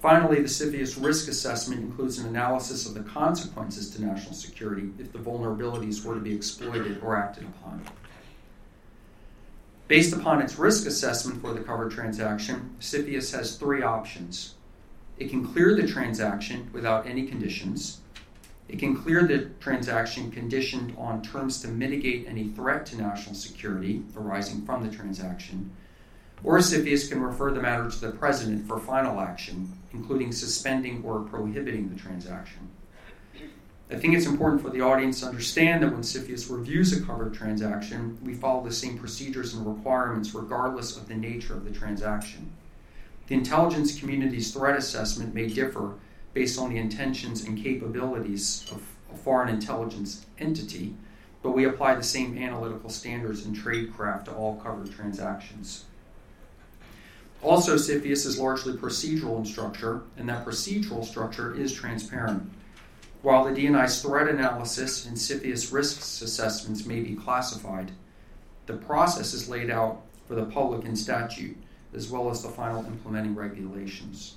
Finally, 0.00 0.36
the 0.36 0.48
CFIUS 0.48 1.02
risk 1.02 1.28
assessment 1.28 1.80
includes 1.80 2.18
an 2.18 2.28
analysis 2.28 2.86
of 2.86 2.94
the 2.94 3.00
consequences 3.00 3.90
to 3.90 4.04
national 4.04 4.32
security 4.32 4.90
if 4.98 5.12
the 5.12 5.18
vulnerabilities 5.18 6.04
were 6.04 6.14
to 6.14 6.20
be 6.20 6.34
exploited 6.34 7.00
or 7.02 7.16
acted 7.16 7.44
upon. 7.44 7.82
Based 9.88 10.14
upon 10.14 10.40
its 10.40 10.56
risk 10.56 10.86
assessment 10.86 11.40
for 11.40 11.52
the 11.52 11.60
covered 11.60 11.90
transaction, 11.90 12.76
CFIUS 12.78 13.34
has 13.34 13.56
three 13.56 13.82
options. 13.82 14.54
It 15.18 15.30
can 15.30 15.44
clear 15.44 15.74
the 15.74 15.88
transaction 15.88 16.70
without 16.72 17.06
any 17.06 17.26
conditions. 17.26 17.98
It 18.68 18.78
can 18.78 18.94
clear 18.94 19.26
the 19.26 19.46
transaction 19.58 20.30
conditioned 20.30 20.94
on 20.96 21.22
terms 21.22 21.60
to 21.62 21.68
mitigate 21.68 22.28
any 22.28 22.48
threat 22.48 22.86
to 22.86 22.98
national 22.98 23.34
security 23.34 24.04
arising 24.16 24.64
from 24.64 24.86
the 24.86 24.94
transaction. 24.94 25.72
Or 26.44 26.58
CFIUS 26.58 27.10
can 27.10 27.20
refer 27.20 27.50
the 27.50 27.60
matter 27.60 27.90
to 27.90 28.00
the 28.00 28.12
President 28.12 28.66
for 28.66 28.78
final 28.78 29.20
action, 29.20 29.72
including 29.92 30.30
suspending 30.30 31.02
or 31.04 31.20
prohibiting 31.20 31.88
the 31.88 32.00
transaction. 32.00 32.68
I 33.90 33.96
think 33.96 34.14
it's 34.14 34.26
important 34.26 34.60
for 34.62 34.70
the 34.70 34.82
audience 34.82 35.20
to 35.20 35.26
understand 35.26 35.82
that 35.82 35.92
when 35.92 36.02
CFIUS 36.02 36.50
reviews 36.50 36.92
a 36.92 37.04
covered 37.04 37.34
transaction, 37.34 38.18
we 38.22 38.34
follow 38.34 38.62
the 38.62 38.72
same 38.72 38.98
procedures 38.98 39.54
and 39.54 39.66
requirements 39.66 40.34
regardless 40.34 40.96
of 40.96 41.08
the 41.08 41.14
nature 41.14 41.54
of 41.54 41.64
the 41.64 41.70
transaction. 41.70 42.52
The 43.26 43.34
intelligence 43.34 43.98
community's 43.98 44.52
threat 44.52 44.76
assessment 44.76 45.34
may 45.34 45.48
differ 45.48 45.94
based 46.34 46.58
on 46.58 46.70
the 46.70 46.78
intentions 46.78 47.44
and 47.44 47.58
capabilities 47.62 48.66
of 48.70 48.82
a 49.12 49.16
foreign 49.16 49.48
intelligence 49.48 50.26
entity, 50.38 50.94
but 51.42 51.50
we 51.50 51.64
apply 51.64 51.94
the 51.94 52.02
same 52.02 52.38
analytical 52.38 52.90
standards 52.90 53.44
in 53.44 53.54
tradecraft 53.54 54.26
to 54.26 54.32
all 54.32 54.56
covered 54.56 54.90
transactions. 54.92 55.84
Also, 57.42 57.76
CFIUS 57.76 58.26
is 58.26 58.38
largely 58.38 58.72
procedural 58.72 59.38
in 59.38 59.44
structure, 59.44 60.02
and 60.16 60.28
that 60.28 60.44
procedural 60.44 61.04
structure 61.04 61.54
is 61.54 61.72
transparent. 61.72 62.50
While 63.22 63.44
the 63.44 63.50
DNI's 63.50 64.02
threat 64.02 64.28
analysis 64.28 65.06
and 65.06 65.16
CFIUS 65.16 65.72
risks 65.72 66.20
assessments 66.20 66.84
may 66.84 67.00
be 67.00 67.14
classified, 67.14 67.92
the 68.66 68.74
process 68.74 69.34
is 69.34 69.48
laid 69.48 69.70
out 69.70 70.02
for 70.26 70.34
the 70.34 70.44
public 70.44 70.84
in 70.84 70.96
statute 70.96 71.56
as 71.94 72.10
well 72.10 72.28
as 72.30 72.42
the 72.42 72.48
final 72.48 72.84
implementing 72.84 73.34
regulations. 73.34 74.36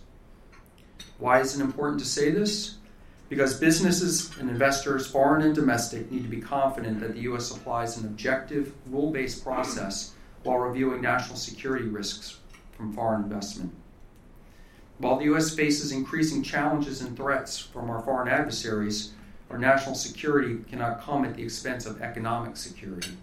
Why 1.18 1.40
is 1.42 1.60
it 1.60 1.62
important 1.62 2.00
to 2.00 2.06
say 2.06 2.32
this? 2.32 2.78
Because 3.30 3.60
businesses 3.60 4.36
and 4.40 4.50
investors, 4.50 5.08
foreign 5.08 5.44
and 5.44 5.56
domestic, 5.56 6.12
need 6.12 6.24
to 6.24 6.30
be 6.30 6.42
confident 6.42 7.00
that 7.00 7.14
the 7.14 7.22
U.S. 7.22 7.52
applies 7.52 7.98
an 7.98 8.06
objective, 8.06 8.74
rule 8.88 9.12
based 9.12 9.44
process 9.44 10.14
while 10.44 10.58
reviewing 10.58 11.02
national 11.02 11.38
security 11.38 11.86
risks 11.86 12.40
from 12.72 12.94
foreign 12.94 13.24
investment. 13.24 13.74
While 14.98 15.18
the 15.18 15.26
U.S. 15.26 15.56
faces 15.56 15.92
increasing 15.92 16.44
challenges 16.44 17.02
and 17.02 17.18
threats 17.18 17.58
from 17.58 17.90
our 17.90 18.02
foreign 18.02 18.28
adversaries, 18.28 19.14
our 19.50 19.58
national 19.58 19.96
security 19.96 20.60
cannot 20.70 21.02
come 21.02 21.26
at 21.26 21.36
the 21.36 21.44
expense 21.44 21.86
of 21.86 22.02
economic 22.02 22.56
security. 22.56 23.18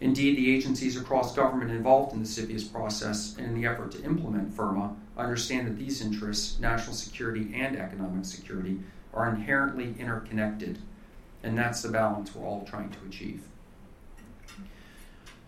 Indeed, 0.00 0.36
the 0.36 0.54
agencies 0.54 0.96
across 0.96 1.36
government 1.36 1.70
involved 1.70 2.12
in 2.12 2.20
the 2.20 2.28
CFIUS 2.28 2.72
process 2.72 3.36
and 3.36 3.46
in 3.46 3.54
the 3.60 3.68
effort 3.68 3.92
to 3.92 4.02
implement 4.02 4.56
FIRRMA 4.56 4.96
understand 5.16 5.66
that 5.66 5.78
these 5.78 6.00
interests, 6.00 6.58
national 6.58 6.96
security 6.96 7.52
and 7.54 7.76
economic 7.76 8.24
security, 8.24 8.80
are 9.14 9.28
inherently 9.28 9.94
interconnected. 9.98 10.78
And 11.42 11.56
that's 11.56 11.82
the 11.82 11.88
balance 11.88 12.34
we're 12.34 12.46
all 12.46 12.64
trying 12.64 12.90
to 12.90 12.98
achieve. 13.06 13.42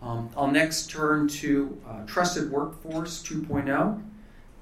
Um, 0.01 0.29
I'll 0.37 0.51
next 0.51 0.89
turn 0.89 1.27
to 1.27 1.81
uh, 1.87 2.05
Trusted 2.05 2.51
Workforce 2.51 3.23
2.0. 3.23 4.01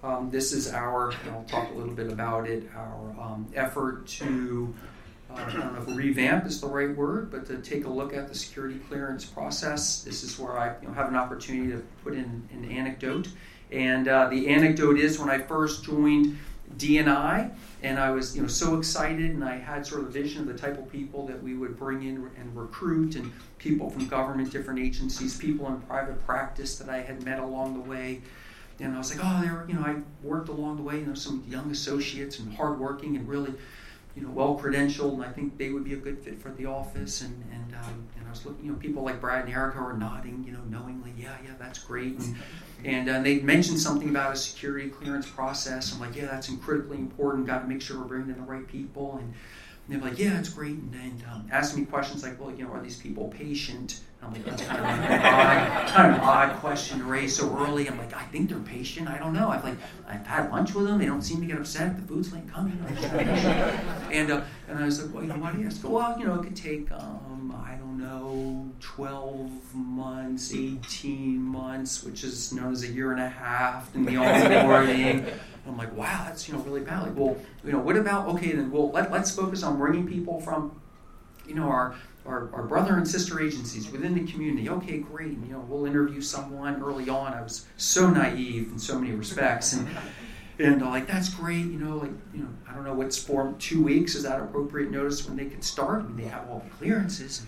Um, 0.03 0.29
this 0.29 0.51
is 0.51 0.71
our, 0.71 1.13
I'll 1.31 1.45
talk 1.47 1.71
a 1.71 1.73
little 1.73 1.93
bit 1.93 2.11
about 2.11 2.47
it, 2.47 2.69
our 2.75 3.15
um, 3.19 3.47
effort 3.55 4.05
to 4.07 4.73
uh, 5.31 5.35
I 5.35 5.51
don't 5.51 5.73
know 5.73 5.81
if 5.81 5.97
revamp 5.97 6.45
is 6.45 6.61
the 6.61 6.67
right 6.67 6.95
word, 6.95 7.31
but 7.31 7.45
to 7.47 7.57
take 7.57 7.85
a 7.85 7.89
look 7.89 8.13
at 8.13 8.27
the 8.27 8.35
security 8.35 8.79
clearance 8.87 9.25
process. 9.25 10.03
This 10.03 10.23
is 10.23 10.37
where 10.37 10.57
I 10.57 10.75
you 10.81 10.87
know, 10.87 10.93
have 10.93 11.07
an 11.07 11.15
opportunity 11.15 11.71
to 11.71 11.83
put 12.03 12.13
in 12.13 12.47
an 12.51 12.69
anecdote. 12.69 13.29
And 13.71 14.07
uh, 14.07 14.27
the 14.29 14.49
anecdote 14.49 14.99
is 14.99 15.19
when 15.19 15.29
I 15.29 15.39
first 15.39 15.83
joined 15.83 16.37
DNI, 16.77 17.51
and 17.84 18.00
I 18.00 18.12
was 18.12 18.36
you 18.36 18.41
know 18.41 18.48
so 18.48 18.77
excited, 18.77 19.32
and 19.32 19.43
I 19.43 19.58
had 19.58 19.86
sort 19.86 20.01
of 20.01 20.08
a 20.08 20.12
vision 20.12 20.41
of 20.41 20.48
the 20.48 20.58
type 20.58 20.77
of 20.77 20.91
people 20.91 21.27
that 21.27 21.41
we 21.41 21.53
would 21.53 21.77
bring 21.77 22.03
in 22.03 22.29
and 22.38 22.55
recruit, 22.55 23.15
and 23.15 23.32
people 23.58 23.89
from 23.89 24.08
government, 24.08 24.51
different 24.51 24.79
agencies, 24.79 25.38
people 25.38 25.67
in 25.67 25.79
private 25.82 26.25
practice 26.25 26.77
that 26.77 26.89
I 26.89 27.01
had 27.01 27.24
met 27.24 27.39
along 27.39 27.74
the 27.74 27.89
way. 27.89 28.22
And 28.79 28.96
I 28.96 28.98
was 28.98 29.15
like, 29.15 29.24
oh, 29.24 29.41
there, 29.41 29.65
you 29.67 29.75
know, 29.75 29.82
I 29.82 29.98
worked 30.24 30.50
along 30.50 30.77
the 30.77 30.82
way, 30.82 31.00
you 31.00 31.05
know, 31.05 31.13
some 31.13 31.43
young 31.48 31.70
associates 31.72 32.39
and 32.39 32.53
hardworking 32.55 33.15
and 33.15 33.27
really 33.27 33.53
you 34.15 34.22
know, 34.22 34.29
well 34.29 34.58
credentialed, 34.58 35.13
and 35.13 35.24
I 35.24 35.29
think 35.29 35.58
they 35.58 35.70
would 35.70 35.84
be 35.84 35.93
a 35.93 35.98
good 35.98 36.20
fit 36.20 36.41
for 36.41 36.50
the 36.50 36.65
office. 36.65 37.22
And 37.22 37.43
and, 37.51 37.75
um, 37.75 38.08
and 38.17 38.27
I 38.27 38.29
was 38.29 38.46
looking, 38.46 38.65
you 38.65 38.72
know, 38.72 38.77
people 38.77 39.03
like 39.03 39.20
Brad 39.20 39.46
and 39.46 39.53
Erica 39.53 39.82
were 39.82 39.93
nodding, 39.93 40.43
you 40.46 40.51
know, 40.53 40.62
knowingly, 40.70 41.13
yeah, 41.17 41.36
yeah, 41.43 41.51
that's 41.60 41.79
great. 41.79 42.20
And, 42.20 42.36
and 42.86 43.10
uh, 43.10 43.22
they 43.22 43.39
mentioned 43.39 43.79
something 43.79 44.10
about 44.10 44.34
a 44.34 44.36
security 44.36 44.89
clearance 44.89 45.27
process. 45.27 45.93
I'm 45.93 46.00
like, 46.00 46.15
yeah, 46.15 46.25
that's 46.25 46.50
critically 46.58 46.98
important. 46.98 47.48
Got 47.48 47.62
to 47.62 47.67
make 47.67 47.82
sure 47.82 48.00
we're 48.00 48.05
bringing 48.05 48.29
in 48.29 48.36
the 48.36 48.41
right 48.43 48.67
people. 48.67 49.17
And, 49.17 49.34
and 49.88 50.01
they're 50.01 50.10
like, 50.10 50.20
yeah, 50.20 50.39
it's 50.39 50.50
great. 50.50 50.75
And, 50.75 50.93
and 50.96 51.24
um, 51.32 51.48
asking 51.51 51.82
me 51.82 51.86
questions 51.86 52.24
like, 52.24 52.39
well, 52.39 52.51
you 52.51 52.65
know, 52.65 52.72
are 52.72 52.82
these 52.82 52.98
people 52.98 53.29
patient? 53.29 54.01
I'm 54.23 54.33
like, 54.33 54.45
that's 54.45 54.61
kind 54.63 54.79
of 54.79 54.85
an 54.85 55.21
odd, 55.21 55.87
kind 55.89 56.11
of 56.11 56.17
an 56.17 56.21
odd 56.21 56.59
question 56.59 56.99
to 56.99 57.05
raise 57.05 57.35
so 57.35 57.55
early. 57.57 57.87
I'm 57.87 57.97
like, 57.97 58.13
I 58.13 58.23
think 58.23 58.49
they're 58.49 58.59
patient. 58.59 59.09
I 59.09 59.17
don't 59.17 59.33
know. 59.33 59.49
I've 59.49 59.63
like, 59.63 59.77
I've 60.07 60.25
had 60.25 60.49
lunch 60.51 60.73
with 60.73 60.85
them. 60.85 60.99
They 60.99 61.05
don't 61.05 61.21
seem 61.21 61.41
to 61.41 61.47
get 61.47 61.57
upset 61.57 61.95
the 61.95 62.03
food's 62.03 62.31
like 62.31 62.47
coming. 62.51 62.77
and 64.11 64.31
uh, 64.31 64.41
and 64.67 64.79
I 64.79 64.85
was 64.85 65.03
like, 65.03 65.13
well, 65.13 65.23
you 65.23 65.29
know, 65.29 65.35
why 65.35 65.51
do 65.51 65.59
you 65.59 65.65
ask? 65.65 65.87
Well, 65.87 66.17
you 66.17 66.25
know, 66.25 66.35
it 66.35 66.43
could 66.43 66.55
take, 66.55 66.91
um, 66.91 67.53
I 67.65 67.75
don't 67.75 67.99
know, 67.99 68.71
12 68.79 69.75
months, 69.75 70.53
18 70.53 71.41
months, 71.41 72.03
which 72.03 72.23
is 72.23 72.53
known 72.53 72.71
as 72.71 72.83
a 72.83 72.87
year 72.87 73.11
and 73.11 73.21
a 73.21 73.29
half 73.29 73.93
in 73.95 74.05
the 74.05 74.11
onboarding. 74.13 75.31
I'm 75.65 75.77
like, 75.77 75.95
wow, 75.95 76.23
that's 76.25 76.47
you 76.47 76.53
know 76.53 76.61
really 76.61 76.81
bad. 76.81 77.03
Like, 77.03 77.15
well, 77.15 77.37
you 77.63 77.71
know, 77.71 77.79
what 77.79 77.95
about 77.95 78.27
okay? 78.29 78.51
Then, 78.51 78.71
well, 78.71 78.91
let, 78.91 79.11
let's 79.11 79.33
focus 79.33 79.63
on 79.63 79.77
bringing 79.77 80.07
people 80.07 80.41
from, 80.41 80.79
you 81.47 81.55
know, 81.55 81.69
our 81.69 81.95
our, 82.25 82.49
our 82.53 82.63
brother 82.63 82.95
and 82.95 83.07
sister 83.07 83.41
agencies 83.41 83.91
within 83.91 84.13
the 84.13 84.31
community. 84.31 84.69
Okay, 84.69 84.99
great. 84.99 85.31
You 85.31 85.53
know, 85.53 85.65
we'll 85.67 85.85
interview 85.85 86.21
someone 86.21 86.81
early 86.81 87.09
on. 87.09 87.33
I 87.33 87.41
was 87.41 87.65
so 87.77 88.09
naive 88.09 88.71
in 88.71 88.79
so 88.79 88.99
many 88.99 89.13
respects, 89.13 89.73
and 89.73 89.87
and 90.59 90.81
like 90.81 91.07
that's 91.07 91.29
great. 91.29 91.65
You 91.65 91.79
know, 91.79 91.97
like 91.97 92.11
you 92.33 92.43
know, 92.43 92.49
I 92.69 92.73
don't 92.73 92.85
know 92.85 92.93
what's 92.93 93.21
for 93.21 93.53
two 93.59 93.83
weeks. 93.83 94.15
Is 94.15 94.23
that 94.23 94.39
appropriate 94.39 94.89
notice 94.89 95.27
when 95.27 95.35
they 95.35 95.45
can 95.45 95.61
start? 95.61 96.05
Mean, 96.05 96.17
they 96.17 96.29
have 96.29 96.49
all 96.49 96.63
the 96.63 96.75
clearances, 96.77 97.45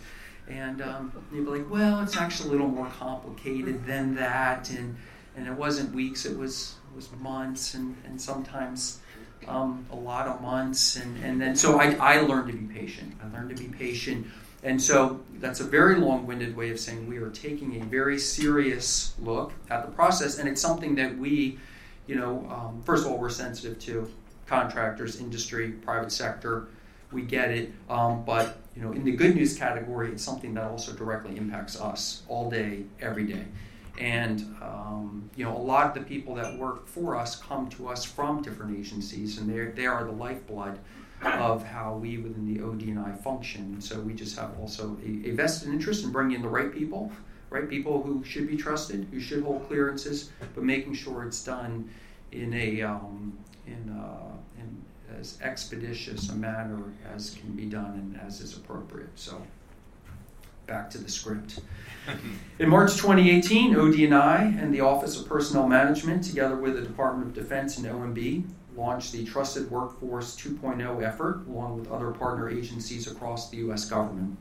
and 0.50 0.82
um, 0.82 1.12
they'd 1.32 1.40
be 1.40 1.46
like, 1.46 1.70
well, 1.70 2.02
it's 2.02 2.18
actually 2.18 2.50
a 2.50 2.52
little 2.52 2.68
more 2.68 2.88
complicated 3.00 3.86
than 3.86 4.16
that, 4.16 4.70
and 4.72 4.98
and 5.38 5.48
it 5.48 5.54
wasn't 5.54 5.96
weeks. 5.96 6.26
It 6.26 6.38
was 6.38 6.76
it 6.92 6.96
was 6.96 7.10
months, 7.20 7.74
and 7.76 7.96
and 8.06 8.20
sometimes. 8.22 9.00
Um, 9.48 9.86
a 9.92 9.96
lot 9.96 10.28
of 10.28 10.42
months, 10.42 10.96
and, 10.96 11.24
and 11.24 11.40
then 11.40 11.56
so 11.56 11.78
I, 11.80 11.96
I 12.00 12.22
learned 12.22 12.48
to 12.48 12.58
be 12.58 12.74
patient. 12.74 13.14
I 13.22 13.32
learned 13.32 13.56
to 13.56 13.64
be 13.64 13.68
patient 13.68 14.26
and 14.66 14.82
so 14.82 15.22
that's 15.36 15.60
a 15.60 15.64
very 15.64 15.96
long 15.96 16.26
winded 16.26 16.58
way 16.58 16.72
of 16.72 16.80
saying 16.80 17.08
we 17.08 17.18
are 17.18 17.30
taking 17.30 17.80
a 17.80 17.86
very 17.86 18.18
serious 18.18 19.14
look 19.20 19.54
at 19.70 19.86
the 19.86 19.92
process, 19.92 20.40
and 20.40 20.50
it's 20.50 20.60
something 20.60 20.96
that 20.96 21.16
we, 21.16 21.60
you 22.08 22.16
know, 22.16 22.48
um, 22.50 22.82
first 22.84 23.06
of 23.06 23.12
all, 23.12 23.20
we're 23.20 23.30
sensitive 23.30 23.78
to 23.82 24.12
contractors, 24.48 25.20
industry, 25.20 25.70
private 25.70 26.12
sector. 26.12 26.68
We 27.12 27.22
get 27.22 27.52
it, 27.52 27.74
um, 27.92 28.26
but 28.26 28.58
you 28.76 28.82
know, 28.82 28.92
in 28.92 29.06
the 29.06 29.12
good 29.12 29.36
news 29.36 29.56
category, 29.56 30.12
it's 30.12 30.24
something 30.24 30.56
that 30.56 30.64
also 30.64 30.94
directly 30.94 31.38
impacts 31.38 31.80
us 31.80 32.24
all 32.28 32.50
day, 32.50 32.86
every 33.00 33.26
day. 33.26 33.46
And 34.00 34.42
um, 34.64 35.30
you 35.36 35.46
know, 35.46 35.56
a 35.56 35.60
lot 35.60 35.86
of 35.86 35.94
the 35.94 36.10
people 36.10 36.34
that 36.36 36.58
work 36.58 36.88
for 36.88 37.16
us 37.16 37.36
come 37.36 37.70
to 37.70 37.88
us 37.88 38.04
from 38.04 38.42
different 38.42 38.80
agencies, 38.80 39.38
and 39.38 39.48
they 39.48 39.66
they 39.80 39.86
are 39.86 40.04
the 40.04 40.12
lifeblood 40.12 40.80
of 41.24 41.66
how 41.66 41.96
we 41.96 42.18
within 42.18 42.46
the 42.46 42.62
ODNI 42.62 43.22
function. 43.24 43.80
So 43.82 44.00
we 44.00 44.14
just 44.14 44.38
have 44.38 44.58
also 44.60 44.98
a, 45.06 45.30
a 45.30 45.32
vested 45.32 45.70
interest 45.70 46.04
in 46.04 46.12
bringing 46.12 46.38
in 46.38 46.42
the 46.42 46.50
right 46.50 46.74
people, 46.74 47.12
right 47.50 47.70
people 47.70 48.02
who 48.02 48.24
should 48.24 48.48
be 48.48 48.58
trusted, 48.58 49.08
who 49.12 49.20
should 49.20 49.44
hold 49.44 49.68
clearances, 49.68 50.32
but 50.54 50.64
making 50.64 50.94
sure 50.94 51.24
it's 51.24 51.44
done 51.44 51.90
in 52.32 52.54
a 52.54 52.82
um, 52.82 53.38
in, 53.66 53.90
uh, 53.90 54.32
in 54.60 54.84
as 55.20 55.40
expeditious 55.42 56.30
a 56.30 56.36
manner 56.36 56.94
as 57.14 57.36
can 57.36 57.52
be 57.52 57.66
done 57.66 57.94
and 57.94 58.20
as 58.26 58.42
is 58.42 58.58
appropriate. 58.58 59.10
So 59.16 59.42
back 60.68 60.90
to 60.92 60.98
the 60.98 61.10
script. 61.10 61.60
In 62.60 62.70
March 62.70 62.94
2018, 62.94 63.76
ODNI 63.76 64.62
and 64.62 64.74
the 64.74 64.82
Office 64.82 65.20
of 65.20 65.28
Personnel 65.28 65.68
Management, 65.68 66.24
together 66.24 66.56
with 66.56 66.76
the 66.76 66.82
Department 66.82 67.28
of 67.28 67.34
Defense 67.36 67.78
and 67.78 67.86
OMB, 67.86 68.44
launched 68.78 69.12
the 69.12 69.26
Trusted 69.26 69.72
Workforce 69.72 70.36
2.0 70.36 71.04
effort, 71.04 71.46
along 71.48 71.80
with 71.80 71.92
other 71.92 72.12
partner 72.12 72.50
agencies 72.50 73.08
across 73.08 73.50
the 73.50 73.58
U.S. 73.58 73.86
government. 73.86 74.38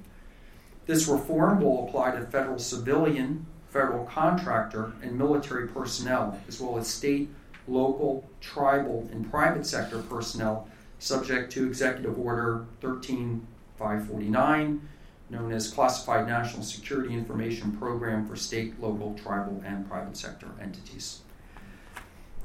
This 0.86 1.08
reform 1.08 1.60
will 1.60 1.88
apply 1.88 2.12
to 2.12 2.20
federal 2.26 2.58
civilian, 2.58 3.46
federal 3.68 4.04
contractor, 4.04 4.92
and 5.02 5.18
military 5.18 5.68
personnel, 5.68 6.38
as 6.48 6.60
well 6.60 6.78
as 6.78 6.86
state, 6.86 7.28
local, 7.66 8.28
tribal, 8.40 9.08
and 9.10 9.30
private 9.30 9.66
sector 9.66 10.00
personnel, 10.02 10.68
subject 10.98 11.50
to 11.52 11.66
Executive 11.66 12.18
Order 12.18 12.66
13549 12.80 14.88
known 15.30 15.52
as 15.52 15.72
Classified 15.72 16.26
National 16.26 16.62
Security 16.62 17.14
Information 17.14 17.72
Program 17.72 18.26
for 18.26 18.36
state, 18.36 18.80
local, 18.80 19.14
tribal, 19.14 19.62
and 19.64 19.88
private 19.88 20.16
sector 20.16 20.48
entities. 20.60 21.20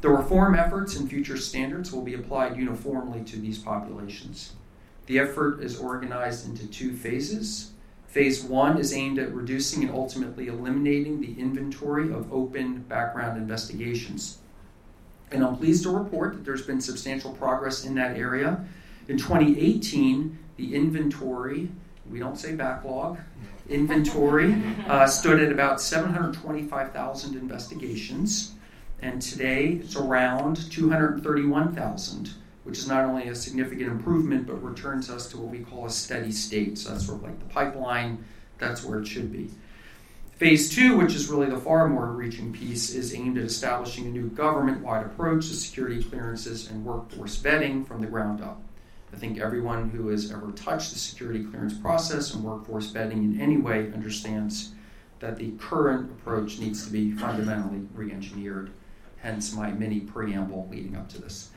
The 0.02 0.10
reform 0.10 0.56
efforts 0.56 0.96
and 0.96 1.10
future 1.10 1.38
standards 1.38 1.92
will 1.92 2.02
be 2.02 2.14
applied 2.14 2.58
uniformly 2.58 3.24
to 3.26 3.38
these 3.38 3.60
populations. 3.60 4.54
The 5.08 5.20
effort 5.20 5.62
is 5.62 5.80
organized 5.80 6.48
into 6.48 6.68
two 6.68 6.96
phases. 6.96 7.72
Phase 8.08 8.44
one 8.44 8.78
is 8.78 8.94
aimed 8.94 9.20
at 9.20 9.34
reducing 9.34 9.84
and 9.84 9.94
ultimately 9.94 10.48
eliminating 10.48 11.20
the 11.20 11.40
inventory 11.40 12.12
of 12.12 12.32
open 12.34 12.80
background 12.84 13.38
investigations. 13.38 14.38
And 15.32 15.44
I'm 15.44 15.58
pleased 15.58 15.84
to 15.84 15.90
report 15.90 16.34
that 16.34 16.46
there's 16.46 16.66
been 16.66 16.82
substantial 16.82 17.34
progress 17.34 17.86
in 17.86 17.96
that 17.96 18.18
area. 18.18 18.66
In 19.08 19.18
2018, 19.18 20.38
the 20.58 20.76
inventory 20.76 21.70
we 22.10 22.20
don't 22.20 22.38
say 22.38 22.56
backlog, 22.56 23.20
inventory 23.70 24.56
uh, 24.88 25.06
stood 25.08 25.40
at 25.40 25.52
about 25.52 25.82
725,000 25.82 27.36
investigations, 27.36 28.56
and 29.02 29.22
today 29.22 29.80
it's 29.84 29.96
around 29.96 30.72
231,000, 30.72 32.34
which 32.64 32.78
is 32.78 32.88
not 32.88 33.06
only 33.06 33.28
a 33.28 33.36
significant 33.36 33.90
improvement 33.90 34.48
but 34.48 34.64
returns 34.64 35.10
us 35.10 35.28
to 35.30 35.38
what 35.38 35.50
we 35.50 35.60
call 35.60 35.86
a 35.86 35.90
steady 35.90 36.32
state. 36.32 36.78
So 36.78 36.90
that's 36.90 37.06
sort 37.06 37.20
of 37.20 37.24
like 37.24 37.40
the 37.40 37.46
pipeline, 37.46 38.24
that's 38.58 38.84
where 38.84 39.00
it 39.00 39.08
should 39.08 39.32
be. 39.32 39.50
Phase 40.40 40.70
two, 40.70 40.98
which 40.98 41.16
is 41.16 41.28
really 41.28 41.50
the 41.50 41.60
far 41.60 41.90
more 41.90 42.06
reaching 42.08 42.54
piece, 42.54 42.94
is 42.94 43.14
aimed 43.14 43.38
at 43.38 43.44
establishing 43.44 44.06
a 44.06 44.10
new 44.10 44.30
government 44.30 44.82
wide 44.82 45.06
approach 45.06 45.48
to 45.48 45.54
security 45.54 46.02
clearances 46.02 46.70
and 46.70 46.86
workforce 46.86 47.38
vetting 47.38 47.86
from 47.86 48.00
the 48.00 48.08
ground 48.08 48.42
up. 48.42 48.62
I 49.12 49.18
think 49.18 49.40
everyone 49.40 49.90
who 49.90 50.08
has 50.10 50.32
ever 50.32 50.52
touched 50.52 50.94
the 50.94 51.00
security 51.00 51.44
clearance 51.44 51.74
process 51.74 52.34
and 52.34 52.44
workforce 52.44 52.92
vetting 52.92 53.24
in 53.24 53.42
any 53.42 53.58
way 53.58 53.92
understands 53.92 54.72
that 55.20 55.36
the 55.36 55.52
current 55.60 56.10
approach 56.12 56.60
needs 56.60 56.86
to 56.86 56.92
be 56.92 57.12
fundamentally 57.12 57.82
re 57.94 58.12
engineered, 58.12 58.72
hence 59.22 59.54
my 59.54 59.72
mini 59.72 60.00
preamble 60.00 60.68
leading 60.72 60.96
up 60.96 61.10
to 61.10 61.22
this. 61.22 61.52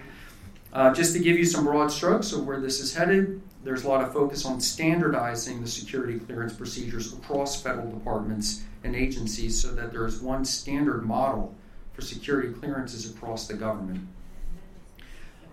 Uh, 0.73 0.92
just 0.92 1.12
to 1.12 1.19
give 1.19 1.37
you 1.37 1.45
some 1.45 1.64
broad 1.64 1.90
strokes 1.90 2.33
of 2.33 2.47
where 2.47 2.59
this 2.59 2.81
is 2.81 2.95
headed, 2.95 3.42
there's 3.63 3.84
a 3.84 3.89
lot 3.89 4.02
of 4.02 4.13
focus 4.13 4.47
on 4.47 4.60
standardizing 4.60 5.60
the 5.60 5.69
security 5.69 6.19
clearance 6.19 6.54
procedures 6.54 7.13
across 7.13 7.63
federal 7.63 7.91
departments 7.91 8.65
and 8.82 8.97
agencies 8.97 9.60
so 9.60 9.73
that 9.75 9.93
there's 9.93 10.21
one 10.21 10.45
standard 10.45 11.04
model 11.04 11.54
for 11.93 12.00
security 12.00 12.52
clearances 12.52 13.10
across 13.10 13.47
the 13.47 13.54
government. 13.54 14.00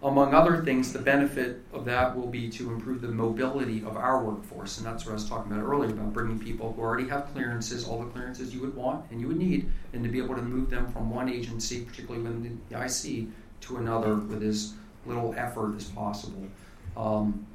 Among 0.01 0.33
other 0.33 0.63
things, 0.63 0.93
the 0.93 0.99
benefit 0.99 1.61
of 1.73 1.83
that 1.85 2.15
will 2.15 2.27
be 2.27 2.49
to 2.51 2.71
improve 2.71 3.01
the 3.01 3.09
mobility 3.09 3.79
of 3.79 3.97
our 3.97 4.23
workforce. 4.23 4.77
And 4.77 4.87
that's 4.87 5.05
what 5.05 5.11
I 5.11 5.15
was 5.15 5.27
talking 5.27 5.51
about 5.51 5.63
earlier 5.63 5.91
about 5.91 6.13
bringing 6.13 6.39
people 6.39 6.71
who 6.71 6.81
already 6.81 7.07
have 7.09 7.27
clearances, 7.33 7.85
all 7.85 7.99
the 7.99 8.09
clearances 8.11 8.53
you 8.53 8.61
would 8.61 8.75
want 8.75 9.05
and 9.11 9.19
you 9.19 9.27
would 9.27 9.37
need, 9.37 9.69
and 9.91 10.01
to 10.03 10.09
be 10.09 10.19
able 10.19 10.35
to 10.35 10.41
move 10.41 10.69
them 10.69 10.89
from 10.93 11.09
one 11.09 11.27
agency, 11.27 11.81
particularly 11.81 12.23
within 12.23 12.61
the 12.69 12.81
IC, 12.81 13.27
to 13.61 13.77
another 13.77 14.15
with 14.15 14.41
as 14.41 14.73
little 15.05 15.33
effort 15.37 15.75
as 15.75 15.85
possible. 15.85 16.47
Um, 16.95 17.45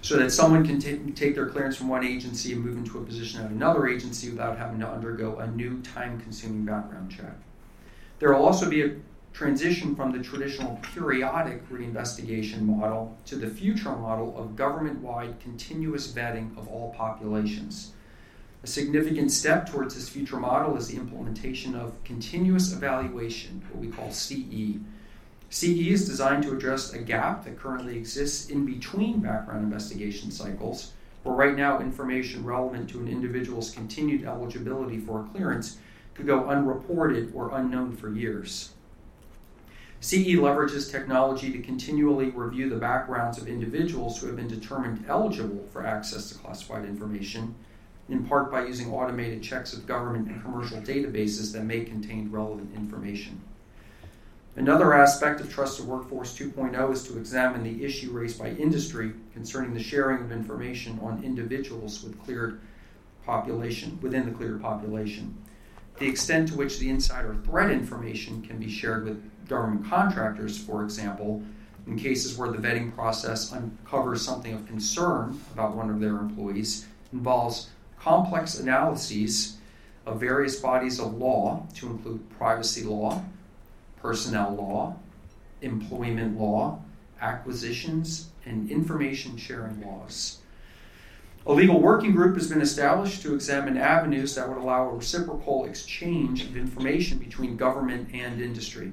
so 0.00 0.16
that 0.18 0.30
someone 0.30 0.64
can 0.64 0.78
t- 0.78 0.98
take 1.16 1.34
their 1.34 1.46
clearance 1.46 1.76
from 1.76 1.88
one 1.88 2.04
agency 2.04 2.52
and 2.52 2.64
move 2.64 2.76
into 2.76 2.98
a 2.98 3.02
position 3.02 3.44
at 3.44 3.50
another 3.50 3.88
agency 3.88 4.30
without 4.30 4.56
having 4.56 4.78
to 4.78 4.88
undergo 4.88 5.38
a 5.38 5.48
new 5.48 5.82
time 5.82 6.20
consuming 6.20 6.64
background 6.64 7.10
check. 7.10 7.34
There 8.20 8.32
will 8.32 8.44
also 8.44 8.70
be 8.70 8.82
a 8.82 8.94
transition 9.38 9.94
from 9.94 10.10
the 10.10 10.18
traditional 10.18 10.80
periodic 10.82 11.64
reinvestigation 11.70 12.62
model 12.62 13.16
to 13.24 13.36
the 13.36 13.46
future 13.46 13.94
model 13.94 14.36
of 14.36 14.56
government 14.56 14.98
wide 14.98 15.38
continuous 15.38 16.10
vetting 16.10 16.50
of 16.58 16.66
all 16.66 16.92
populations. 16.94 17.92
A 18.64 18.66
significant 18.66 19.30
step 19.30 19.70
towards 19.70 19.94
this 19.94 20.08
future 20.08 20.40
model 20.40 20.76
is 20.76 20.88
the 20.88 20.96
implementation 20.96 21.76
of 21.76 22.02
continuous 22.02 22.72
evaluation, 22.72 23.62
what 23.70 23.80
we 23.80 23.92
call 23.92 24.10
CE. 24.10 24.80
CE 25.50 25.86
is 25.86 26.08
designed 26.08 26.42
to 26.42 26.52
address 26.52 26.92
a 26.92 26.98
gap 26.98 27.44
that 27.44 27.60
currently 27.60 27.96
exists 27.96 28.50
in 28.50 28.66
between 28.66 29.20
background 29.20 29.62
investigation 29.62 30.32
cycles, 30.32 30.94
where 31.22 31.36
right 31.36 31.56
now 31.56 31.78
information 31.78 32.44
relevant 32.44 32.90
to 32.90 32.98
an 32.98 33.06
individual's 33.06 33.70
continued 33.70 34.24
eligibility 34.24 34.98
for 34.98 35.20
a 35.20 35.28
clearance 35.28 35.78
could 36.14 36.26
go 36.26 36.48
unreported 36.48 37.32
or 37.36 37.54
unknown 37.54 37.94
for 37.94 38.10
years. 38.10 38.72
CE 40.00 40.36
leverages 40.36 40.90
technology 40.90 41.50
to 41.50 41.58
continually 41.58 42.30
review 42.30 42.68
the 42.68 42.76
backgrounds 42.76 43.36
of 43.36 43.48
individuals 43.48 44.20
who 44.20 44.28
have 44.28 44.36
been 44.36 44.46
determined 44.46 45.04
eligible 45.08 45.66
for 45.72 45.84
access 45.84 46.28
to 46.28 46.38
classified 46.38 46.84
information, 46.84 47.52
in 48.08 48.24
part 48.24 48.50
by 48.50 48.64
using 48.64 48.92
automated 48.92 49.42
checks 49.42 49.72
of 49.72 49.86
government 49.88 50.28
and 50.28 50.40
commercial 50.40 50.80
databases 50.80 51.52
that 51.52 51.64
may 51.64 51.80
contain 51.80 52.30
relevant 52.30 52.72
information. 52.76 53.40
Another 54.54 54.94
aspect 54.94 55.40
of 55.40 55.52
Trusted 55.52 55.86
Workforce 55.86 56.36
2.0 56.36 56.92
is 56.92 57.02
to 57.08 57.18
examine 57.18 57.64
the 57.64 57.84
issue 57.84 58.12
raised 58.12 58.38
by 58.38 58.50
industry 58.50 59.12
concerning 59.32 59.74
the 59.74 59.82
sharing 59.82 60.22
of 60.22 60.32
information 60.32 60.98
on 61.02 61.24
individuals 61.24 62.04
with 62.04 62.20
cleared 62.24 62.60
population 63.26 63.98
within 64.00 64.26
the 64.26 64.32
cleared 64.32 64.62
population. 64.62 65.36
The 65.98 66.08
extent 66.08 66.48
to 66.48 66.56
which 66.56 66.78
the 66.78 66.88
insider 66.88 67.34
threat 67.44 67.70
information 67.70 68.42
can 68.42 68.58
be 68.58 68.70
shared 68.70 69.04
with 69.04 69.22
government 69.48 69.88
contractors, 69.88 70.58
for 70.58 70.82
example, 70.82 71.42
in 71.86 71.98
cases 71.98 72.36
where 72.36 72.50
the 72.50 72.58
vetting 72.58 72.94
process 72.94 73.52
uncovers 73.52 74.22
something 74.22 74.52
of 74.52 74.66
concern 74.66 75.40
about 75.52 75.74
one 75.74 75.90
of 75.90 76.00
their 76.00 76.18
employees, 76.18 76.86
involves 77.12 77.70
complex 77.98 78.58
analyses 78.58 79.56
of 80.06 80.20
various 80.20 80.60
bodies 80.60 81.00
of 81.00 81.14
law, 81.14 81.66
to 81.74 81.86
include 81.86 82.28
privacy 82.38 82.84
law, 82.84 83.22
personnel 84.00 84.54
law, 84.54 84.96
employment 85.62 86.38
law, 86.38 86.80
acquisitions, 87.20 88.30
and 88.46 88.70
information 88.70 89.36
sharing 89.36 89.80
laws. 89.84 90.38
A 91.46 91.52
legal 91.52 91.80
working 91.80 92.12
group 92.12 92.36
has 92.36 92.48
been 92.48 92.60
established 92.60 93.22
to 93.22 93.34
examine 93.34 93.78
avenues 93.78 94.34
that 94.34 94.48
would 94.48 94.58
allow 94.58 94.88
a 94.88 94.94
reciprocal 94.94 95.64
exchange 95.64 96.44
of 96.44 96.56
information 96.56 97.18
between 97.18 97.56
government 97.56 98.10
and 98.12 98.40
industry. 98.40 98.92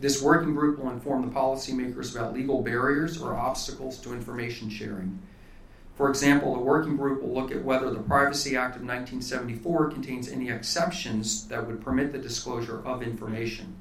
This 0.00 0.22
working 0.22 0.54
group 0.54 0.78
will 0.78 0.90
inform 0.90 1.22
the 1.22 1.34
policymakers 1.34 2.14
about 2.14 2.32
legal 2.32 2.62
barriers 2.62 3.20
or 3.20 3.34
obstacles 3.34 3.98
to 3.98 4.12
information 4.12 4.70
sharing. 4.70 5.18
For 5.96 6.08
example, 6.08 6.54
the 6.54 6.60
working 6.60 6.96
group 6.96 7.20
will 7.20 7.34
look 7.34 7.50
at 7.50 7.64
whether 7.64 7.90
the 7.90 7.98
Privacy 7.98 8.56
Act 8.56 8.76
of 8.76 8.82
1974 8.82 9.90
contains 9.90 10.28
any 10.28 10.50
exceptions 10.50 11.48
that 11.48 11.66
would 11.66 11.82
permit 11.82 12.12
the 12.12 12.18
disclosure 12.18 12.80
of 12.86 13.02
information. 13.02 13.74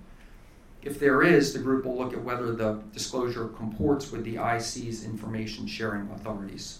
If 0.81 0.99
there 0.99 1.21
is, 1.21 1.53
the 1.53 1.59
group 1.59 1.85
will 1.85 1.95
look 1.95 2.13
at 2.13 2.23
whether 2.23 2.55
the 2.55 2.79
disclosure 2.91 3.49
comports 3.49 4.11
with 4.11 4.23
the 4.23 4.37
IC's 4.37 5.05
information 5.05 5.67
sharing 5.67 6.09
authorities. 6.09 6.79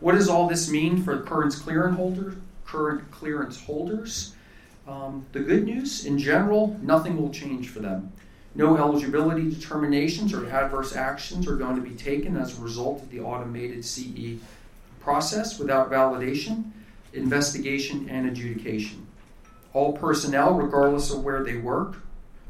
What 0.00 0.16
does 0.16 0.28
all 0.28 0.46
this 0.46 0.68
mean 0.68 1.02
for 1.02 1.22
current 1.22 1.54
clearance 1.54 1.96
holders? 1.96 2.34
Current 2.66 3.10
clearance 3.10 3.62
holders? 3.62 4.34
Um, 4.86 5.24
the 5.32 5.40
good 5.40 5.64
news, 5.64 6.04
in 6.04 6.18
general, 6.18 6.78
nothing 6.82 7.16
will 7.16 7.30
change 7.30 7.68
for 7.68 7.80
them. 7.80 8.12
No 8.54 8.76
eligibility 8.76 9.50
determinations 9.50 10.32
or 10.32 10.48
adverse 10.48 10.94
actions 10.94 11.48
are 11.48 11.56
going 11.56 11.76
to 11.76 11.82
be 11.82 11.96
taken 11.96 12.36
as 12.36 12.56
a 12.58 12.62
result 12.62 13.02
of 13.02 13.10
the 13.10 13.20
automated 13.20 13.84
CE 13.84 14.38
process 15.00 15.58
without 15.58 15.90
validation, 15.90 16.70
investigation, 17.12 18.08
and 18.08 18.28
adjudication. 18.28 19.06
All 19.72 19.92
personnel, 19.92 20.54
regardless 20.54 21.10
of 21.10 21.24
where 21.24 21.42
they 21.42 21.56
work, 21.56 21.96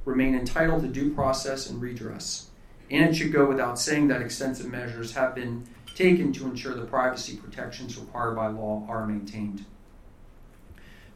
remain 0.05 0.35
entitled 0.35 0.83
to 0.83 0.89
due 0.89 1.15
process 1.15 1.71
and 1.71 1.81
redress. 1.81 2.51
And 2.91 3.09
it 3.09 3.15
should 3.15 3.33
go 3.33 3.47
without 3.47 3.79
saying 3.79 4.09
that 4.09 4.21
extensive 4.21 4.71
measures 4.71 5.15
have 5.15 5.35
been 5.35 5.67
taken 5.95 6.33
to 6.35 6.45
ensure 6.45 6.75
the 6.75 6.85
privacy 6.85 7.37
protections 7.37 7.97
required 7.97 8.35
by 8.35 8.49
law 8.49 8.85
are 8.89 9.07
maintained. 9.07 9.65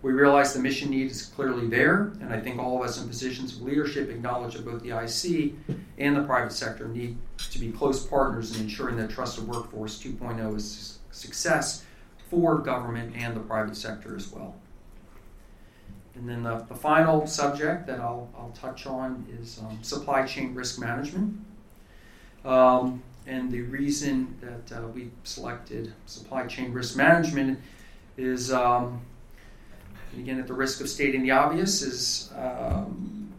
We 0.01 0.13
realize 0.13 0.55
the 0.55 0.61
mission 0.61 0.91
need 0.91 1.11
is 1.11 1.27
clearly 1.27 1.67
there, 1.67 2.13
and 2.21 2.33
I 2.33 2.39
think 2.39 2.61
all 2.61 2.77
of 2.77 2.89
us 2.89 3.03
in 3.03 3.09
positions 3.09 3.57
of 3.57 3.63
leadership 3.63 4.09
acknowledge 4.09 4.55
that 4.55 4.65
both 4.65 4.83
the 4.83 4.91
IC 4.91 5.55
and 5.99 6.17
the 6.17 6.23
private 6.23 6.53
sector 6.53 6.87
need 6.87 7.17
to 7.51 7.59
be 7.59 7.73
close 7.73 8.07
partners 8.07 8.55
in 8.55 8.63
ensuring 8.63 8.97
that 8.99 9.11
Trusted 9.11 9.49
Workforce 9.49 10.01
2.0 10.01 10.57
is 10.57 10.99
a 11.11 11.15
success 11.15 11.85
for 12.31 12.59
government 12.59 13.17
and 13.17 13.35
the 13.35 13.41
private 13.41 13.77
sector 13.77 14.15
as 14.15 14.31
well. 14.31 14.55
And 16.15 16.29
then 16.29 16.43
the, 16.45 16.65
the 16.69 16.75
final 16.75 17.27
subject 17.27 17.87
that 17.87 18.01
I'll, 18.01 18.29
I'll 18.37 18.51
touch 18.51 18.87
on 18.87 19.27
is 19.41 19.59
um, 19.61 19.79
supply 19.83 20.25
chain 20.27 20.55
risk 20.55 20.79
management. 20.79 21.39
Um, 22.45 23.03
and 23.27 23.51
the 23.51 23.63
reason 23.63 24.37
that 24.41 24.77
uh, 24.77 24.87
we 24.89 25.11
selected 25.25 25.93
supply 26.07 26.47
chain 26.47 26.73
risk 26.73 26.97
management 26.97 27.61
is 28.17 28.53
um, 28.53 29.01
and 30.13 30.21
again, 30.21 30.39
at 30.39 30.47
the 30.47 30.55
risk 30.55 30.81
of 30.81 30.89
stating 30.89 31.23
the 31.23 31.31
obvious, 31.31 31.83
is 31.83 32.33
um, 32.37 33.33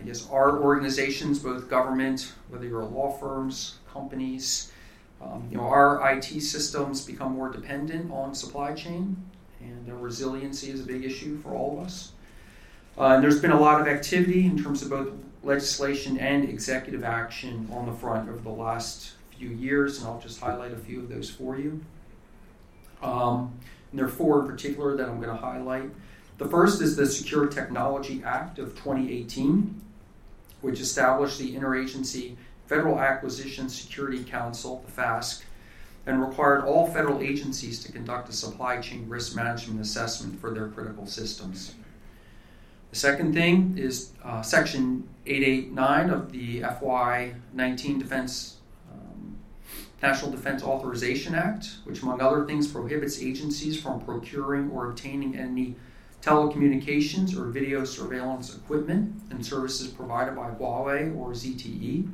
I 0.00 0.04
guess 0.04 0.28
our 0.30 0.58
organizations, 0.58 1.38
both 1.38 1.68
government, 1.68 2.32
whether 2.48 2.66
you're 2.66 2.84
law 2.84 3.10
firms, 3.10 3.78
companies, 3.92 4.72
um, 5.20 5.48
you 5.50 5.56
know, 5.56 5.64
our 5.64 6.12
IT 6.12 6.40
systems 6.40 7.04
become 7.04 7.32
more 7.32 7.50
dependent 7.50 8.10
on 8.12 8.34
supply 8.34 8.72
chain, 8.72 9.16
and 9.60 9.90
uh, 9.90 9.94
resiliency 9.94 10.70
is 10.70 10.80
a 10.80 10.84
big 10.84 11.04
issue 11.04 11.38
for 11.40 11.54
all 11.54 11.78
of 11.78 11.86
us. 11.86 12.12
Uh, 12.96 13.14
and 13.14 13.22
there's 13.22 13.40
been 13.40 13.50
a 13.50 13.60
lot 13.60 13.80
of 13.80 13.88
activity 13.88 14.46
in 14.46 14.62
terms 14.62 14.82
of 14.82 14.90
both 14.90 15.10
legislation 15.42 16.18
and 16.18 16.48
executive 16.48 17.04
action 17.04 17.68
on 17.72 17.86
the 17.86 17.92
front 17.92 18.28
over 18.28 18.38
the 18.38 18.48
last 18.48 19.12
few 19.36 19.48
years, 19.48 19.98
and 19.98 20.08
I'll 20.08 20.20
just 20.20 20.40
highlight 20.40 20.72
a 20.72 20.76
few 20.76 21.00
of 21.00 21.08
those 21.08 21.30
for 21.30 21.58
you. 21.58 21.80
Um, 23.02 23.52
and 23.90 23.98
there 23.98 24.06
are 24.06 24.10
four 24.10 24.40
in 24.40 24.46
particular 24.46 24.96
that 24.96 25.08
I'm 25.08 25.20
going 25.20 25.34
to 25.34 25.42
highlight. 25.42 25.90
The 26.38 26.46
first 26.46 26.80
is 26.80 26.96
the 26.96 27.06
Secure 27.06 27.46
Technology 27.46 28.22
Act 28.24 28.58
of 28.58 28.74
2018, 28.76 29.80
which 30.60 30.80
established 30.80 31.38
the 31.38 31.54
Interagency 31.54 32.36
Federal 32.66 33.00
Acquisition 33.00 33.68
Security 33.68 34.22
Council, 34.22 34.84
the 34.86 35.02
FASC, 35.02 35.42
and 36.06 36.22
required 36.22 36.64
all 36.64 36.86
federal 36.86 37.20
agencies 37.20 37.82
to 37.84 37.92
conduct 37.92 38.28
a 38.28 38.32
supply 38.32 38.80
chain 38.80 39.08
risk 39.08 39.34
management 39.34 39.80
assessment 39.80 40.40
for 40.40 40.50
their 40.50 40.68
critical 40.68 41.06
systems. 41.06 41.74
The 42.90 42.96
second 42.96 43.34
thing 43.34 43.76
is 43.76 44.12
uh, 44.24 44.40
Section 44.42 45.08
889 45.26 46.10
of 46.10 46.32
the 46.32 46.60
FY 46.60 47.34
19 47.52 47.98
Defense 47.98 48.57
National 50.02 50.30
Defense 50.30 50.62
Authorization 50.62 51.34
Act, 51.34 51.78
which, 51.84 52.02
among 52.02 52.20
other 52.20 52.44
things, 52.44 52.68
prohibits 52.68 53.20
agencies 53.20 53.80
from 53.80 54.00
procuring 54.00 54.70
or 54.70 54.90
obtaining 54.90 55.36
any 55.36 55.74
telecommunications 56.22 57.36
or 57.36 57.46
video 57.46 57.84
surveillance 57.84 58.54
equipment 58.54 59.14
and 59.30 59.44
services 59.44 59.88
provided 59.88 60.36
by 60.36 60.50
Huawei 60.50 61.16
or 61.16 61.32
ZTE, 61.32 62.08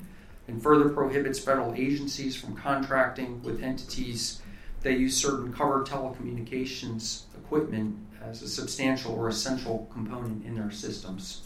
and 0.48 0.62
further 0.62 0.88
prohibits 0.88 1.38
federal 1.38 1.74
agencies 1.74 2.36
from 2.36 2.54
contracting 2.54 3.42
with 3.42 3.62
entities 3.62 4.40
that 4.82 4.98
use 4.98 5.16
certain 5.16 5.52
covered 5.52 5.86
telecommunications 5.86 7.22
equipment 7.34 7.96
as 8.22 8.42
a 8.42 8.48
substantial 8.48 9.14
or 9.14 9.28
essential 9.28 9.88
component 9.92 10.44
in 10.44 10.54
their 10.54 10.70
systems. 10.70 11.42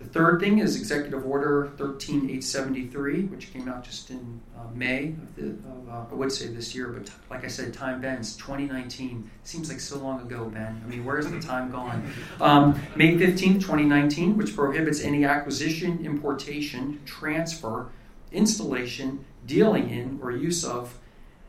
The 0.00 0.06
third 0.06 0.40
thing 0.40 0.60
is 0.60 0.76
Executive 0.76 1.26
Order 1.26 1.72
13873, 1.76 3.24
which 3.24 3.52
came 3.52 3.68
out 3.68 3.84
just 3.84 4.08
in 4.08 4.40
uh, 4.56 4.62
May 4.74 5.08
of, 5.08 5.36
the, 5.36 5.48
of 5.50 5.88
uh, 5.90 6.04
I 6.10 6.14
would 6.14 6.32
say 6.32 6.46
this 6.46 6.74
year, 6.74 6.88
but 6.88 7.04
t- 7.04 7.12
like 7.28 7.44
I 7.44 7.48
said, 7.48 7.74
time 7.74 8.00
bends. 8.00 8.34
2019 8.38 9.30
seems 9.44 9.68
like 9.68 9.78
so 9.78 9.98
long 9.98 10.22
ago, 10.22 10.46
Ben. 10.46 10.80
I 10.82 10.88
mean, 10.88 11.04
where's 11.04 11.30
the 11.30 11.38
time 11.38 11.70
gone? 11.70 12.10
Um, 12.40 12.80
May 12.96 13.18
15, 13.18 13.60
2019, 13.60 14.38
which 14.38 14.56
prohibits 14.56 15.02
any 15.02 15.26
acquisition, 15.26 16.02
importation, 16.02 17.02
transfer, 17.04 17.90
installation, 18.32 19.26
dealing 19.44 19.90
in, 19.90 20.18
or 20.22 20.32
use 20.32 20.64
of 20.64 20.98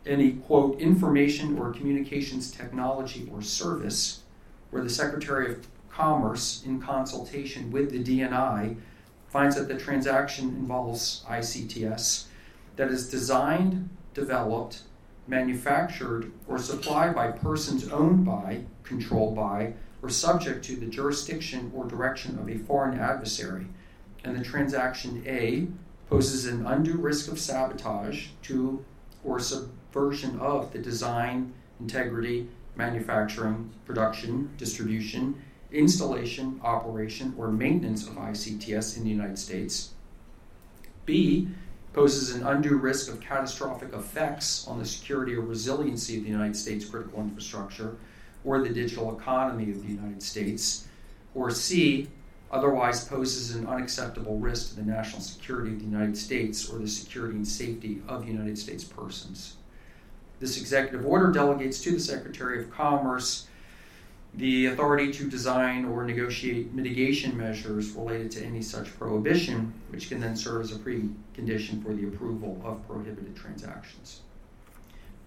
any 0.05 0.33
quote 0.33 0.77
information 0.81 1.57
or 1.57 1.71
communications 1.71 2.51
technology 2.51 3.29
or 3.31 3.41
service 3.41 4.23
where 4.71 4.83
the 4.83 4.89
Secretary 4.89 5.51
of 5.51 5.67
Commerce, 5.93 6.63
in 6.65 6.81
consultation 6.81 7.71
with 7.71 7.91
the 7.91 8.03
DNI, 8.03 8.77
finds 9.27 9.55
that 9.55 9.67
the 9.67 9.77
transaction 9.77 10.49
involves 10.49 11.23
ICTS 11.27 12.25
that 12.75 12.89
is 12.89 13.09
designed, 13.09 13.89
developed, 14.13 14.83
manufactured, 15.27 16.31
or 16.47 16.57
supplied 16.57 17.15
by 17.15 17.31
persons 17.31 17.87
owned 17.89 18.25
by, 18.25 18.61
controlled 18.83 19.35
by, 19.35 19.73
or 20.01 20.09
subject 20.09 20.65
to 20.65 20.75
the 20.75 20.85
jurisdiction 20.85 21.71
or 21.75 21.85
direction 21.85 22.37
of 22.39 22.49
a 22.49 22.57
foreign 22.57 22.99
adversary, 22.99 23.67
and 24.23 24.35
the 24.35 24.43
transaction 24.43 25.23
A 25.25 25.67
poses 26.09 26.45
an 26.45 26.65
undue 26.65 26.97
risk 26.97 27.31
of 27.31 27.39
sabotage 27.39 28.27
to 28.43 28.83
or 29.23 29.39
subversion 29.39 30.39
of 30.39 30.73
the 30.73 30.79
design, 30.79 31.53
integrity, 31.79 32.47
manufacturing, 32.75 33.69
production, 33.85 34.49
distribution, 34.57 35.41
installation, 35.71 36.59
operation, 36.63 37.33
or 37.37 37.51
maintenance 37.51 38.07
of 38.07 38.15
ICTS 38.15 38.97
in 38.97 39.03
the 39.03 39.09
United 39.09 39.39
States. 39.39 39.91
B 41.05 41.47
poses 41.93 42.35
an 42.35 42.45
undue 42.45 42.77
risk 42.77 43.09
of 43.09 43.19
catastrophic 43.19 43.93
effects 43.93 44.67
on 44.67 44.79
the 44.79 44.85
security 44.85 45.33
or 45.33 45.41
resiliency 45.41 46.17
of 46.17 46.23
the 46.23 46.29
United 46.29 46.55
States 46.55 46.85
critical 46.85 47.19
infrastructure 47.19 47.97
or 48.43 48.61
the 48.61 48.69
digital 48.69 49.17
economy 49.17 49.71
of 49.71 49.81
the 49.81 49.93
United 49.93 50.23
States. 50.23 50.87
Or 51.35 51.51
C 51.51 52.07
otherwise 52.49 53.05
poses 53.05 53.55
an 53.55 53.67
unacceptable 53.67 54.37
risk 54.37 54.69
to 54.69 54.75
the 54.77 54.83
national 54.83 55.21
security 55.21 55.71
of 55.71 55.79
the 55.79 55.85
United 55.85 56.17
States 56.17 56.69
or 56.69 56.79
the 56.79 56.87
security 56.87 57.35
and 57.35 57.47
safety 57.47 58.01
of 58.07 58.27
United 58.27 58.57
States 58.57 58.83
persons. 58.83 59.55
This 60.39 60.59
executive 60.59 61.05
order 61.05 61.31
delegates 61.31 61.81
to 61.81 61.91
the 61.91 61.99
Secretary 61.99 62.59
of 62.59 62.71
Commerce 62.71 63.47
the 64.35 64.67
authority 64.67 65.11
to 65.11 65.29
design 65.29 65.85
or 65.85 66.05
negotiate 66.05 66.73
mitigation 66.73 67.35
measures 67.37 67.91
related 67.91 68.31
to 68.31 68.45
any 68.45 68.61
such 68.61 68.97
prohibition, 68.97 69.73
which 69.89 70.07
can 70.07 70.21
then 70.21 70.35
serve 70.35 70.61
as 70.61 70.71
a 70.71 70.79
precondition 70.79 71.83
for 71.83 71.93
the 71.93 72.07
approval 72.07 72.61
of 72.63 72.85
prohibited 72.87 73.35
transactions. 73.35 74.21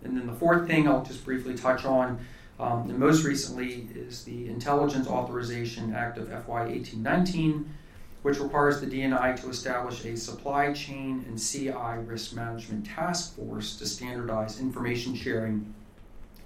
And 0.03 0.17
then 0.17 0.27
the 0.27 0.33
fourth 0.33 0.67
thing 0.67 0.89
I'll 0.89 1.05
just 1.05 1.25
briefly 1.25 1.55
touch 1.55 1.85
on, 1.85 2.19
um, 2.59 2.89
and 2.89 2.99
most 2.99 3.25
recently, 3.25 3.89
is 3.95 4.25
the 4.25 4.49
Intelligence 4.49 5.07
Authorization 5.07 5.95
Act 5.95 6.17
of 6.17 6.29
FY 6.29 6.67
1819, 6.67 7.75
which 8.23 8.39
requires 8.39 8.81
the 8.81 8.87
DNI 8.87 9.39
to 9.43 9.51
establish 9.51 10.03
a 10.07 10.17
supply 10.17 10.73
chain 10.73 11.25
and 11.29 11.39
CI 11.39 11.99
risk 12.07 12.35
management 12.35 12.87
task 12.87 13.37
force 13.37 13.77
to 13.77 13.87
standardize 13.87 14.61
information 14.61 15.15
sharing 15.15 15.75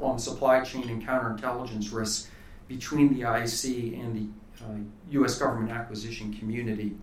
on 0.00 0.18
supply 0.18 0.60
chain 0.64 0.88
and 0.88 1.06
counterintelligence 1.06 1.92
risks 1.92 2.30
between 2.68 3.12
the 3.14 3.22
IC 3.22 3.94
and 3.98 4.14
the 4.14 4.64
uh, 4.64 4.78
U.S. 5.12 5.38
government 5.38 5.70
acquisition 5.70 6.34
community, 6.34 6.96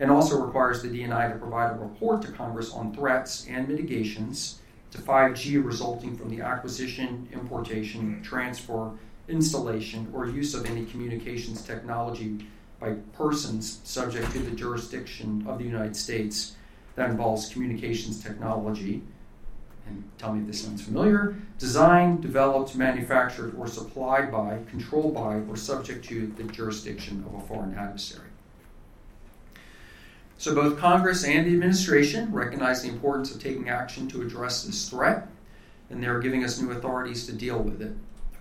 and 0.00 0.10
also 0.10 0.40
requires 0.40 0.82
the 0.82 0.88
DNI 0.88 1.32
to 1.32 1.38
provide 1.38 1.72
a 1.72 1.78
report 1.78 2.22
to 2.22 2.32
Congress 2.32 2.72
on 2.72 2.94
threats 2.94 3.46
and 3.48 3.68
mitigations 3.68 4.60
to 4.90 4.98
5G 4.98 5.64
resulting 5.64 6.16
from 6.16 6.28
the 6.28 6.40
acquisition, 6.42 7.28
importation, 7.32 8.22
transfer, 8.22 8.92
installation, 9.28 10.10
or 10.14 10.26
use 10.26 10.54
of 10.54 10.66
any 10.66 10.84
communications 10.86 11.62
technology 11.62 12.46
by 12.78 12.92
persons 13.12 13.80
subject 13.84 14.30
to 14.32 14.40
the 14.40 14.50
jurisdiction 14.50 15.44
of 15.48 15.58
the 15.58 15.64
United 15.64 15.96
States 15.96 16.56
that 16.96 17.10
involves 17.10 17.48
communications 17.48 18.22
technology 18.22 19.02
and 19.86 20.04
tell 20.18 20.32
me 20.32 20.40
if 20.40 20.46
this 20.46 20.62
sounds 20.62 20.82
familiar, 20.82 21.36
designed, 21.58 22.22
developed, 22.22 22.74
manufactured, 22.76 23.54
or 23.58 23.66
supplied 23.66 24.30
by, 24.30 24.58
controlled 24.70 25.14
by, 25.14 25.36
or 25.48 25.56
subject 25.56 26.04
to 26.06 26.28
the 26.36 26.44
jurisdiction 26.44 27.24
of 27.26 27.34
a 27.34 27.46
foreign 27.46 27.74
adversary. 27.74 28.28
So 30.38 30.54
both 30.54 30.78
Congress 30.78 31.24
and 31.24 31.46
the 31.46 31.52
administration 31.52 32.32
recognize 32.32 32.82
the 32.82 32.88
importance 32.88 33.34
of 33.34 33.40
taking 33.40 33.68
action 33.68 34.08
to 34.08 34.22
address 34.22 34.64
this 34.64 34.88
threat, 34.88 35.28
and 35.88 36.02
they're 36.02 36.20
giving 36.20 36.42
us 36.44 36.60
new 36.60 36.72
authorities 36.72 37.26
to 37.26 37.32
deal 37.32 37.58
with 37.58 37.80
it. 37.80 37.92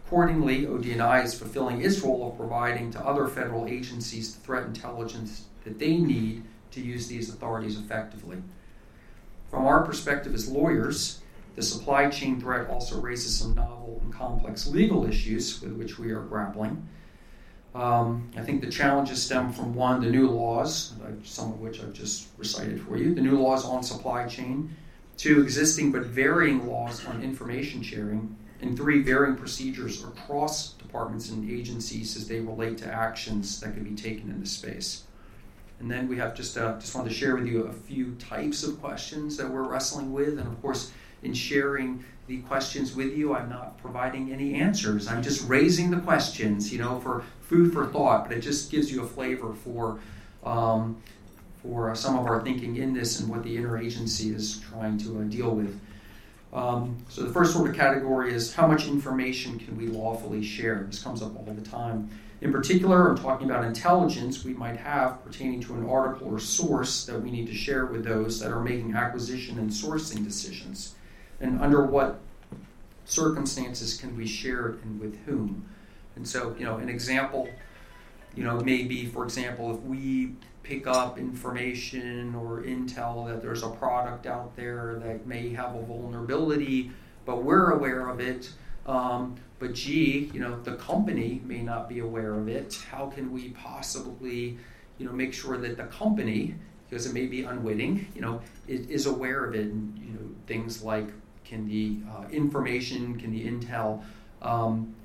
Accordingly, 0.06 0.66
ODNI 0.66 1.24
is 1.24 1.34
fulfilling 1.34 1.82
its 1.82 2.00
role 2.02 2.30
of 2.30 2.38
providing 2.38 2.92
to 2.92 3.00
other 3.06 3.28
federal 3.28 3.68
agencies 3.68 4.36
the 4.36 4.42
threat 4.42 4.66
intelligence 4.66 5.46
that 5.64 5.80
they 5.80 5.96
need 5.96 6.44
to 6.72 6.82
use 6.82 7.08
these 7.08 7.30
authorities 7.30 7.78
effectively. 7.78 8.38
From 9.50 9.66
our 9.66 9.84
perspective 9.86 10.34
as 10.34 10.50
lawyers, 10.50 11.21
the 11.56 11.62
supply 11.62 12.10
chain 12.10 12.40
threat 12.40 12.70
also 12.70 13.00
raises 13.00 13.38
some 13.38 13.54
novel 13.56 14.00
and 14.04 14.14
complex 14.14 14.68
legal 14.68 15.06
issues 15.06 15.62
with 15.62 15.74
which 15.74 16.00
we 16.00 16.12
are 16.12 16.22
grappling. 16.22 16.88
Um, 17.74 18.30
I 18.36 18.42
think 18.42 18.62
the 18.62 18.70
challenges 18.70 19.24
stem 19.24 19.52
from 19.54 19.74
one, 19.74 20.02
the 20.02 20.10
new 20.10 20.30
laws, 20.30 20.94
some 21.24 21.54
of 21.54 21.60
which 21.60 21.82
I've 21.82 21.94
just 21.94 22.28
recited 22.38 22.82
for 22.82 22.98
you, 22.98 23.14
the 23.16 23.22
new 23.22 23.40
laws 23.40 23.64
on 23.66 23.82
supply 23.82 24.28
chain, 24.28 24.76
two, 25.18 25.42
existing 25.42 25.92
but 25.92 26.04
varying 26.04 26.68
laws 26.68 27.06
on 27.06 27.24
information 27.24 27.82
sharing, 27.82 28.36
and 28.62 28.78
three, 28.78 29.02
varying 29.02 29.38
procedures 29.38 30.04
across 30.04 30.74
departments 30.74 31.30
and 31.30 31.50
agencies 31.50 32.16
as 32.18 32.28
they 32.28 32.40
relate 32.40 32.78
to 32.80 32.92
actions 32.92 33.60
that 33.62 33.74
can 33.74 33.84
be 33.84 33.96
taken 33.96 34.30
in 34.30 34.40
this 34.40 34.52
space. 34.52 35.04
And 35.80 35.90
then 35.90 36.08
we 36.08 36.18
have 36.18 36.36
just 36.36 36.58
uh, 36.58 36.78
just 36.78 36.94
wanted 36.94 37.10
to 37.10 37.16
share 37.16 37.36
with 37.36 37.48
you 37.48 37.64
a 37.64 37.74
few 37.74 38.14
types 38.16 38.64
of 38.64 38.80
questions 38.80 39.36
that 39.38 39.50
we're 39.50 39.68
wrestling 39.68 40.14
with, 40.14 40.38
and 40.38 40.48
of 40.48 40.62
course, 40.62 40.92
in 41.24 41.34
sharing 41.34 42.04
the 42.28 42.40
questions 42.42 42.96
with 42.96 43.16
you, 43.16 43.36
I'm 43.36 43.50
not 43.50 43.78
providing 43.82 44.32
any 44.32 44.56
answers. 44.56 45.08
I'm 45.08 45.22
just 45.22 45.48
raising 45.48 45.92
the 45.92 46.00
questions, 46.00 46.72
you 46.72 46.80
know, 46.80 47.00
for 47.00 47.24
food 47.42 47.74
for 47.74 47.86
thought. 47.88 48.28
But 48.28 48.38
it 48.38 48.42
just 48.42 48.72
gives 48.72 48.92
you 48.92 49.04
a 49.04 49.08
flavor 49.08 49.54
for 49.54 50.00
um, 50.44 51.02
for 51.62 51.94
some 51.96 52.18
of 52.18 52.26
our 52.26 52.42
thinking 52.42 52.78
in 52.78 52.94
this 52.94 53.20
and 53.20 53.30
what 53.30 53.44
the 53.44 53.56
interagency 53.56 54.34
is 54.34 54.60
trying 54.72 54.98
to 54.98 55.20
uh, 55.20 55.24
deal 55.24 55.52
with. 55.52 55.80
Um, 56.54 56.98
so 57.08 57.24
the 57.24 57.32
first 57.32 57.54
sort 57.54 57.70
of 57.70 57.76
category 57.76 58.34
is 58.34 58.54
how 58.54 58.68
much 58.68 58.88
information 58.88 59.60
can 59.60 59.78
we 59.78 59.88
lawfully 59.88 60.44
share? 60.44 60.84
This 60.88 61.02
comes 61.02 61.22
up 61.22 61.36
all 61.36 61.54
the 61.54 61.62
time. 61.62 62.10
In 62.42 62.52
particular, 62.52 63.10
I'm 63.10 63.18
talking 63.18 63.50
about 63.50 63.64
intelligence 63.64 64.44
we 64.44 64.54
might 64.54 64.76
have 64.76 65.24
pertaining 65.24 65.62
to 65.62 65.76
an 65.76 65.88
article 65.88 66.28
or 66.28 66.40
source 66.40 67.06
that 67.06 67.22
we 67.22 67.30
need 67.30 67.46
to 67.48 67.54
share 67.54 67.86
with 67.86 68.04
those 68.04 68.40
that 68.40 68.52
are 68.52 68.62
making 68.62 68.96
acquisition 68.96 69.60
and 69.60 69.70
sourcing 69.70 70.24
decisions. 70.24 70.96
And 71.42 71.60
under 71.60 71.84
what 71.84 72.20
circumstances 73.06 73.98
can 74.00 74.16
we 74.16 74.26
share 74.26 74.70
it 74.70 74.84
and 74.84 75.00
with 75.02 75.18
whom? 75.26 75.68
And 76.16 76.28
so, 76.28 76.56
you 76.58 76.66
know, 76.66 76.78
an 76.78 76.88
example, 76.88 77.50
you 78.36 78.44
know, 78.44 78.60
maybe, 78.60 79.08
for 79.08 79.24
example, 79.24 79.76
if 79.76 79.82
we 79.82 80.36
pick 80.64 80.86
up 80.86 81.18
information 81.18 82.36
or 82.36 82.62
intel 82.62 83.28
that 83.28 83.42
there's 83.42 83.64
a 83.64 83.70
product 83.70 84.28
out 84.28 84.56
there 84.56 85.00
that 85.04 85.26
may 85.26 85.50
have 85.50 85.76
a 85.76 85.82
vulnerability, 85.82 86.92
but 87.26 87.44
we're 87.44 87.72
aware 87.72 88.08
of 88.08 88.20
it, 88.20 88.52
um, 88.86 89.36
but 89.60 89.74
gee, 89.74 90.32
you 90.34 90.40
know, 90.40 90.60
the 90.62 90.76
company 90.76 91.42
may 91.46 91.62
not 91.62 91.90
be 91.90 92.00
aware 92.00 92.36
of 92.36 92.48
it. 92.48 92.84
How 92.90 93.08
can 93.08 93.32
we 93.32 93.50
possibly, 93.50 94.58
you 94.98 95.06
know, 95.06 95.12
make 95.12 95.34
sure 95.34 95.58
that 95.58 95.78
the 95.78 95.86
company, 95.86 96.56
because 96.90 97.06
it 97.06 97.14
may 97.14 97.26
be 97.26 97.44
unwitting, 97.44 98.08
you 98.16 98.22
know, 98.22 98.42
is, 98.68 98.88
is 98.88 99.06
aware 99.06 99.46
of 99.46 99.56
it? 99.56 99.68
And 99.68 99.98
you 100.00 100.14
know, 100.14 100.30
things 100.48 100.84
like 100.84 101.10
can 101.52 101.68
the 101.68 102.00
uh, 102.10 102.30
information, 102.30 103.20
can 103.20 103.32
the 103.32 103.46
intel 103.46 104.02
um, 104.42 104.96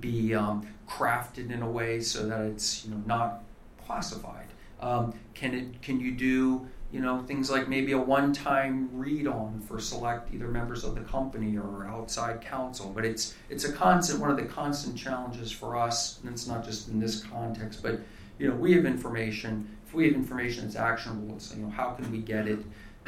be 0.00 0.34
um, 0.34 0.66
crafted 0.88 1.50
in 1.50 1.60
a 1.60 1.70
way 1.70 2.00
so 2.00 2.26
that 2.26 2.40
it's 2.40 2.86
you 2.86 2.92
know 2.92 3.02
not 3.06 3.42
classified? 3.86 4.46
Um, 4.80 5.12
can 5.34 5.54
it? 5.54 5.82
Can 5.82 6.00
you 6.00 6.12
do 6.12 6.66
you 6.92 7.00
know, 7.00 7.20
things 7.22 7.50
like 7.50 7.68
maybe 7.68 7.92
a 7.92 7.98
one-time 7.98 8.88
read-on 8.92 9.60
for 9.60 9.80
select 9.80 10.32
either 10.32 10.46
members 10.46 10.84
of 10.84 10.94
the 10.94 11.00
company 11.02 11.58
or 11.58 11.84
outside 11.86 12.40
counsel. 12.40 12.92
But 12.94 13.04
it's 13.04 13.34
it's 13.50 13.64
a 13.64 13.72
constant 13.72 14.20
one 14.20 14.30
of 14.30 14.36
the 14.36 14.44
constant 14.44 14.96
challenges 14.96 15.50
for 15.50 15.76
us, 15.76 16.20
and 16.22 16.32
it's 16.32 16.46
not 16.46 16.64
just 16.64 16.88
in 16.88 17.00
this 17.00 17.22
context, 17.24 17.82
but 17.82 18.00
you 18.38 18.48
know, 18.48 18.54
we 18.54 18.72
have 18.72 18.86
information. 18.86 19.68
If 19.84 19.94
we 19.94 20.06
have 20.06 20.14
information 20.14 20.64
that's 20.64 20.76
actionable, 20.76 21.34
it's 21.36 21.54
you 21.54 21.62
know, 21.62 21.70
how 21.70 21.90
can 21.90 22.10
we 22.10 22.18
get 22.18 22.46
it 22.46 22.60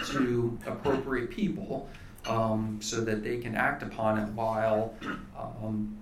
to 0.06 0.58
appropriate 0.66 1.30
people 1.30 1.88
um, 2.26 2.78
so 2.80 3.00
that 3.02 3.22
they 3.22 3.38
can 3.38 3.54
act 3.54 3.82
upon 3.82 4.18
it 4.18 4.28
while 4.32 4.94
um, 5.36 5.96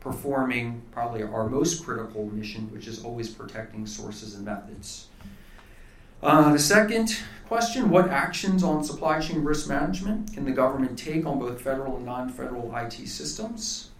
performing 0.00 0.82
probably 0.90 1.22
our 1.22 1.48
most 1.48 1.84
critical 1.84 2.26
mission, 2.26 2.70
which 2.72 2.88
is 2.88 3.04
always 3.04 3.28
protecting 3.28 3.86
sources 3.86 4.34
and 4.34 4.44
methods. 4.44 5.06
Uh, 6.22 6.52
the 6.52 6.58
second 6.58 7.18
question 7.46 7.90
What 7.90 8.08
actions 8.08 8.62
on 8.62 8.84
supply 8.84 9.20
chain 9.20 9.42
risk 9.42 9.68
management 9.68 10.32
can 10.32 10.44
the 10.44 10.52
government 10.52 10.98
take 10.98 11.26
on 11.26 11.38
both 11.38 11.60
federal 11.60 11.96
and 11.96 12.06
non 12.06 12.28
federal 12.28 12.74
IT 12.76 13.08
systems? 13.08 13.90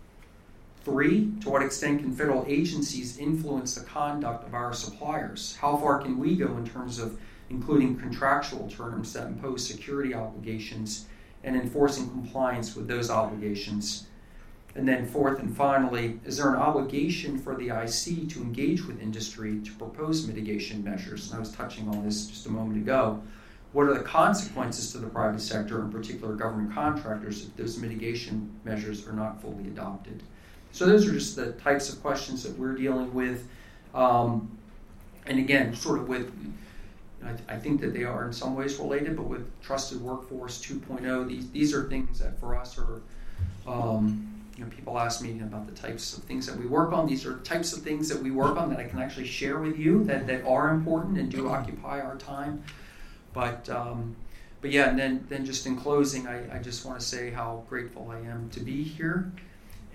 Three, 0.85 1.33
to 1.43 1.51
what 1.51 1.63
extent 1.63 2.01
can 2.01 2.13
federal 2.13 2.45
agencies 2.49 3.19
influence 3.19 3.77
the 3.77 3.85
conduct 3.85 4.47
of 4.47 4.55
our 4.55 4.73
suppliers? 4.73 5.57
How 5.61 5.77
far 5.77 6.01
can 6.01 6.19
we 6.19 6.37
go 6.37 6.57
in 6.57 6.67
terms 6.67 6.99
of 6.99 7.19
including 7.51 7.97
contractual 7.97 8.69
terms 8.69 9.13
that 9.13 9.27
impose 9.27 9.65
security 9.67 10.15
obligations 10.15 11.07
and 11.45 11.57
enforcing 11.57 12.09
compliance 12.09 12.75
with 12.75 12.89
those 12.89 13.11
obligations? 13.11 14.07
And 14.75 14.89
then, 14.89 15.07
fourth 15.07 15.39
and 15.39 15.55
finally, 15.55 16.19
is 16.25 16.39
there 16.39 16.49
an 16.49 16.57
obligation 16.57 17.39
for 17.39 17.55
the 17.55 17.69
IC 17.69 18.31
to 18.31 18.41
engage 18.41 18.87
with 18.87 19.03
industry 19.03 19.61
to 19.61 19.73
propose 19.73 20.27
mitigation 20.27 20.83
measures? 20.83 21.29
And 21.29 21.37
I 21.37 21.41
was 21.41 21.53
touching 21.53 21.89
on 21.89 22.05
this 22.05 22.27
just 22.27 22.47
a 22.47 22.51
moment 22.51 22.79
ago. 22.79 23.23
What 23.73 23.87
are 23.87 23.95
the 23.95 24.01
consequences 24.01 24.93
to 24.93 24.99
the 24.99 25.09
private 25.09 25.41
sector, 25.41 25.81
in 25.83 25.91
particular 25.91 26.35
government 26.35 26.75
contractors, 26.75 27.45
if 27.45 27.57
those 27.57 27.79
mitigation 27.79 28.51
measures 28.65 29.07
are 29.07 29.13
not 29.13 29.43
fully 29.43 29.65
adopted? 29.65 30.23
So, 30.73 30.87
those 30.87 31.07
are 31.07 31.13
just 31.13 31.37
the 31.37 31.53
types 31.53 31.93
of 31.93 32.01
questions 32.01 32.43
that 32.45 32.59
we're 32.59 32.75
dealing 32.75 33.13
with. 33.13 33.47
Um, 33.95 34.57
and 35.27 35.39
again, 35.39 35.75
sort 35.75 35.99
of 35.99 36.09
with, 36.09 36.33
I, 37.25 37.55
I, 37.55 37.57
think 37.59 37.81
that 37.81 37.93
they 37.95 38.05
are 38.05 38.27
in 38.27 38.33
some 38.33 38.55
ways 38.55 38.79
related, 38.79 39.17
but 39.17 39.25
with 39.25 39.49
Trusted 39.63 40.01
Workforce 40.01 40.61
2.0, 40.61 41.29
these, 41.29 41.51
these 41.51 41.75
are 41.75 41.89
things 41.89 42.19
that 42.19 42.39
for 42.39 42.57
us 42.57 42.79
are. 42.79 43.01
Um, 43.67 44.29
you 44.57 44.65
know, 44.65 44.71
people 44.71 44.99
ask 44.99 45.23
me 45.23 45.41
about 45.41 45.67
the 45.67 45.73
types 45.73 46.17
of 46.17 46.25
things 46.25 46.47
that 46.47 46.57
we 46.57 46.67
work 46.67 46.93
on. 46.93 47.07
These 47.07 47.25
are 47.25 47.39
types 47.39 47.73
of 47.73 47.83
things 47.83 48.09
that 48.11 48.23
we 48.23 48.31
work 48.31 48.59
on 48.59 48.69
that 48.71 48.79
I 48.79 48.85
can 48.85 48.99
actually 48.99 49.27
share 49.27 49.59
with 49.59 49.79
you 49.79 50.05
that, 50.05 50.27
that 50.27 50.45
are 50.45 50.69
important 50.69 51.19
and 51.19 51.31
do 51.31 51.49
occupy 51.49 52.01
our 52.01 52.17
time. 52.17 52.63
But 53.33 53.69
um, 53.71 54.15
but 54.61 54.71
yeah, 54.71 54.89
and 54.91 54.99
then 54.99 55.27
then 55.29 55.45
just 55.45 55.67
in 55.67 55.77
closing, 55.77 56.27
I, 56.27 56.57
I 56.57 56.59
just 56.59 56.85
want 56.85 57.01
to 57.01 57.05
say 57.05 57.31
how 57.31 57.65
grateful 57.69 58.11
I 58.11 58.19
am 58.29 58.49
to 58.51 58.61
be 58.61 58.83
here, 58.83 59.33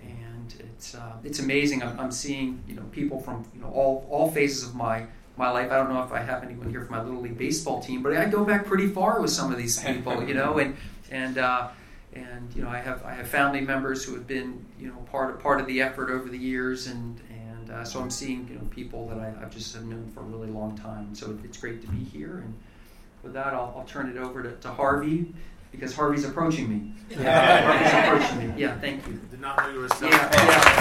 and 0.04 0.54
it's 0.60 0.96
uh, 0.96 1.13
it's 1.24 1.40
amazing. 1.40 1.84
I'm, 1.84 2.00
I'm 2.00 2.12
seeing 2.12 2.62
you 2.68 2.76
know 2.76 2.84
people 2.92 3.22
from 3.22 3.46
you 3.56 3.62
know 3.62 3.70
all 3.70 4.08
all 4.10 4.32
phases 4.32 4.68
of 4.68 4.76
my 4.76 5.06
my 5.38 5.52
life. 5.52 5.71
I 5.71 5.76
don't 5.76 5.89
know 5.89 6.04
if 6.04 6.12
I 6.12 6.19
have 6.19 6.43
anyone 6.43 6.69
here 6.69 6.82
from 6.82 6.91
my 6.91 7.04
little 7.04 7.21
league 7.21 7.38
baseball 7.38 7.82
team, 7.82 8.02
but 8.02 8.15
I 8.15 8.26
go 8.26 8.43
back 8.43 8.65
pretty 8.65 8.88
far 8.88 9.21
with 9.21 9.32
some 9.32 9.52
of 9.52 9.58
these 9.58 9.80
people, 9.84 10.23
you 10.28 10.34
know, 10.34 10.58
and 10.58 10.76
and. 11.12 11.38
Uh, 11.38 11.69
and 12.13 12.54
you 12.56 12.63
know 12.63 12.69
I 12.69 12.80
have 12.80 13.04
I 13.04 13.13
have 13.13 13.28
family 13.28 13.62
members 13.62 14.04
who 14.04 14.13
have 14.13 14.28
been 14.28 14.65
you 14.80 14.88
know 14.88 14.95
part 15.12 15.30
of, 15.30 15.39
part 15.39 15.60
of 15.60 15.67
the 15.67 15.82
effort 15.82 16.10
over 16.10 16.30
the 16.30 16.38
years, 16.38 16.88
and 16.88 17.19
and 17.30 17.69
uh, 17.69 17.84
so 17.84 18.00
I'm 18.00 18.10
seeing 18.10 18.47
you 18.50 18.56
know 18.56 18.65
people 18.71 19.08
that 19.10 19.19
I, 19.19 19.26
have 19.39 19.52
just 19.52 19.73
have 19.76 19.86
known 19.86 20.10
for 20.13 20.21
a 20.21 20.23
really 20.23 20.47
long 20.47 20.78
time. 20.78 21.13
So 21.13 21.38
it's 21.43 21.58
great 21.58 21.82
to 21.82 21.88
be 21.89 22.04
here, 22.04 22.43
and 22.43 22.54
with 23.23 23.34
that 23.34 23.54
I'll, 23.54 23.73
I'll 23.78 23.86
turn 23.86 24.10
it 24.10 24.17
over 24.17 24.43
to, 24.43 24.52
to 24.52 24.69
Harvey 24.69 25.34
because 25.71 25.95
Harvey's 25.95 26.26
approaching 26.26 26.69
me. 26.69 26.91
Yeah, 27.10 27.62
Harvey's 27.62 28.28
approaching 28.28 28.56
me. 28.56 28.62
Yeah, 28.62 28.80
thank 28.80 29.06
you. 29.08 29.19
Did 29.30 29.41
not 29.41 29.58
know 29.58 29.69
you 29.69 29.80
were. 29.80 29.89
Yeah, 30.02 30.10
yeah. 30.10 30.77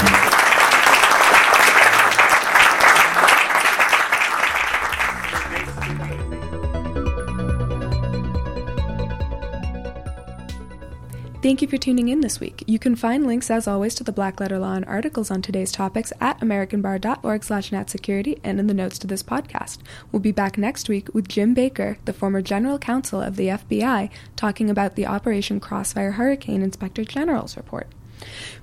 Thank 11.47 11.63
you 11.63 11.69
for 11.69 11.77
tuning 11.77 12.09
in 12.09 12.23
this 12.23 12.41
week. 12.41 12.65
You 12.67 12.81
can 12.81 12.97
find 12.97 13.25
links, 13.25 13.53
as 13.53 13.69
always, 13.69 13.95
to 13.95 14.03
the 14.03 14.11
Black 14.11 14.41
Letter 14.41 14.59
Law 14.59 14.73
and 14.73 14.85
articles 14.85 15.31
on 15.31 15.43
today's 15.43 15.71
topics 15.71 16.13
at 16.21 16.41
americanbar.org 16.41 17.45
slash 17.45 17.71
natsecurity 17.71 18.41
and 18.43 18.59
in 18.59 18.67
the 18.67 18.75
notes 18.75 18.99
to 18.99 19.07
this 19.07 19.23
podcast. 19.23 19.79
We'll 20.11 20.19
be 20.19 20.33
back 20.33 20.59
next 20.59 20.89
week 20.89 21.15
with 21.15 21.29
Jim 21.29 21.55
Baker, 21.55 21.99
the 22.05 22.13
former 22.13 22.43
general 22.43 22.81
counsel 22.81 23.23
of 23.23 23.37
the 23.37 23.47
FBI, 23.47 24.11
talking 24.35 24.69
about 24.69 24.97
the 24.97 25.07
Operation 25.07 25.61
Crossfire 25.61 26.11
Hurricane 26.11 26.63
Inspector 26.63 27.05
General's 27.05 27.57
report. 27.57 27.87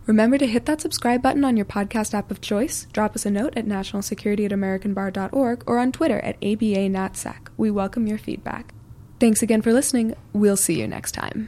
Remember 0.05 0.37
to 0.37 0.45
hit 0.45 0.65
that 0.65 0.81
subscribe 0.81 1.21
button 1.21 1.45
on 1.45 1.55
your 1.55 1.65
podcast 1.65 2.13
app 2.13 2.31
of 2.31 2.41
choice, 2.41 2.87
drop 2.91 3.15
us 3.15 3.25
a 3.25 3.31
note 3.31 3.55
at 3.55 3.65
nationalsecurity 3.65 4.43
at 4.43 4.51
americanbar.org, 4.51 5.63
or 5.65 5.79
on 5.79 5.93
Twitter 5.93 6.19
at 6.19 6.37
ABANatsec. 6.41 7.47
We 7.55 7.71
welcome 7.71 8.07
your 8.07 8.17
feedback. 8.17 8.73
Thanks 9.21 9.41
again 9.41 9.61
for 9.61 9.71
listening. 9.71 10.17
We'll 10.33 10.57
see 10.57 10.81
you 10.81 10.87
next 10.89 11.13
time. 11.13 11.47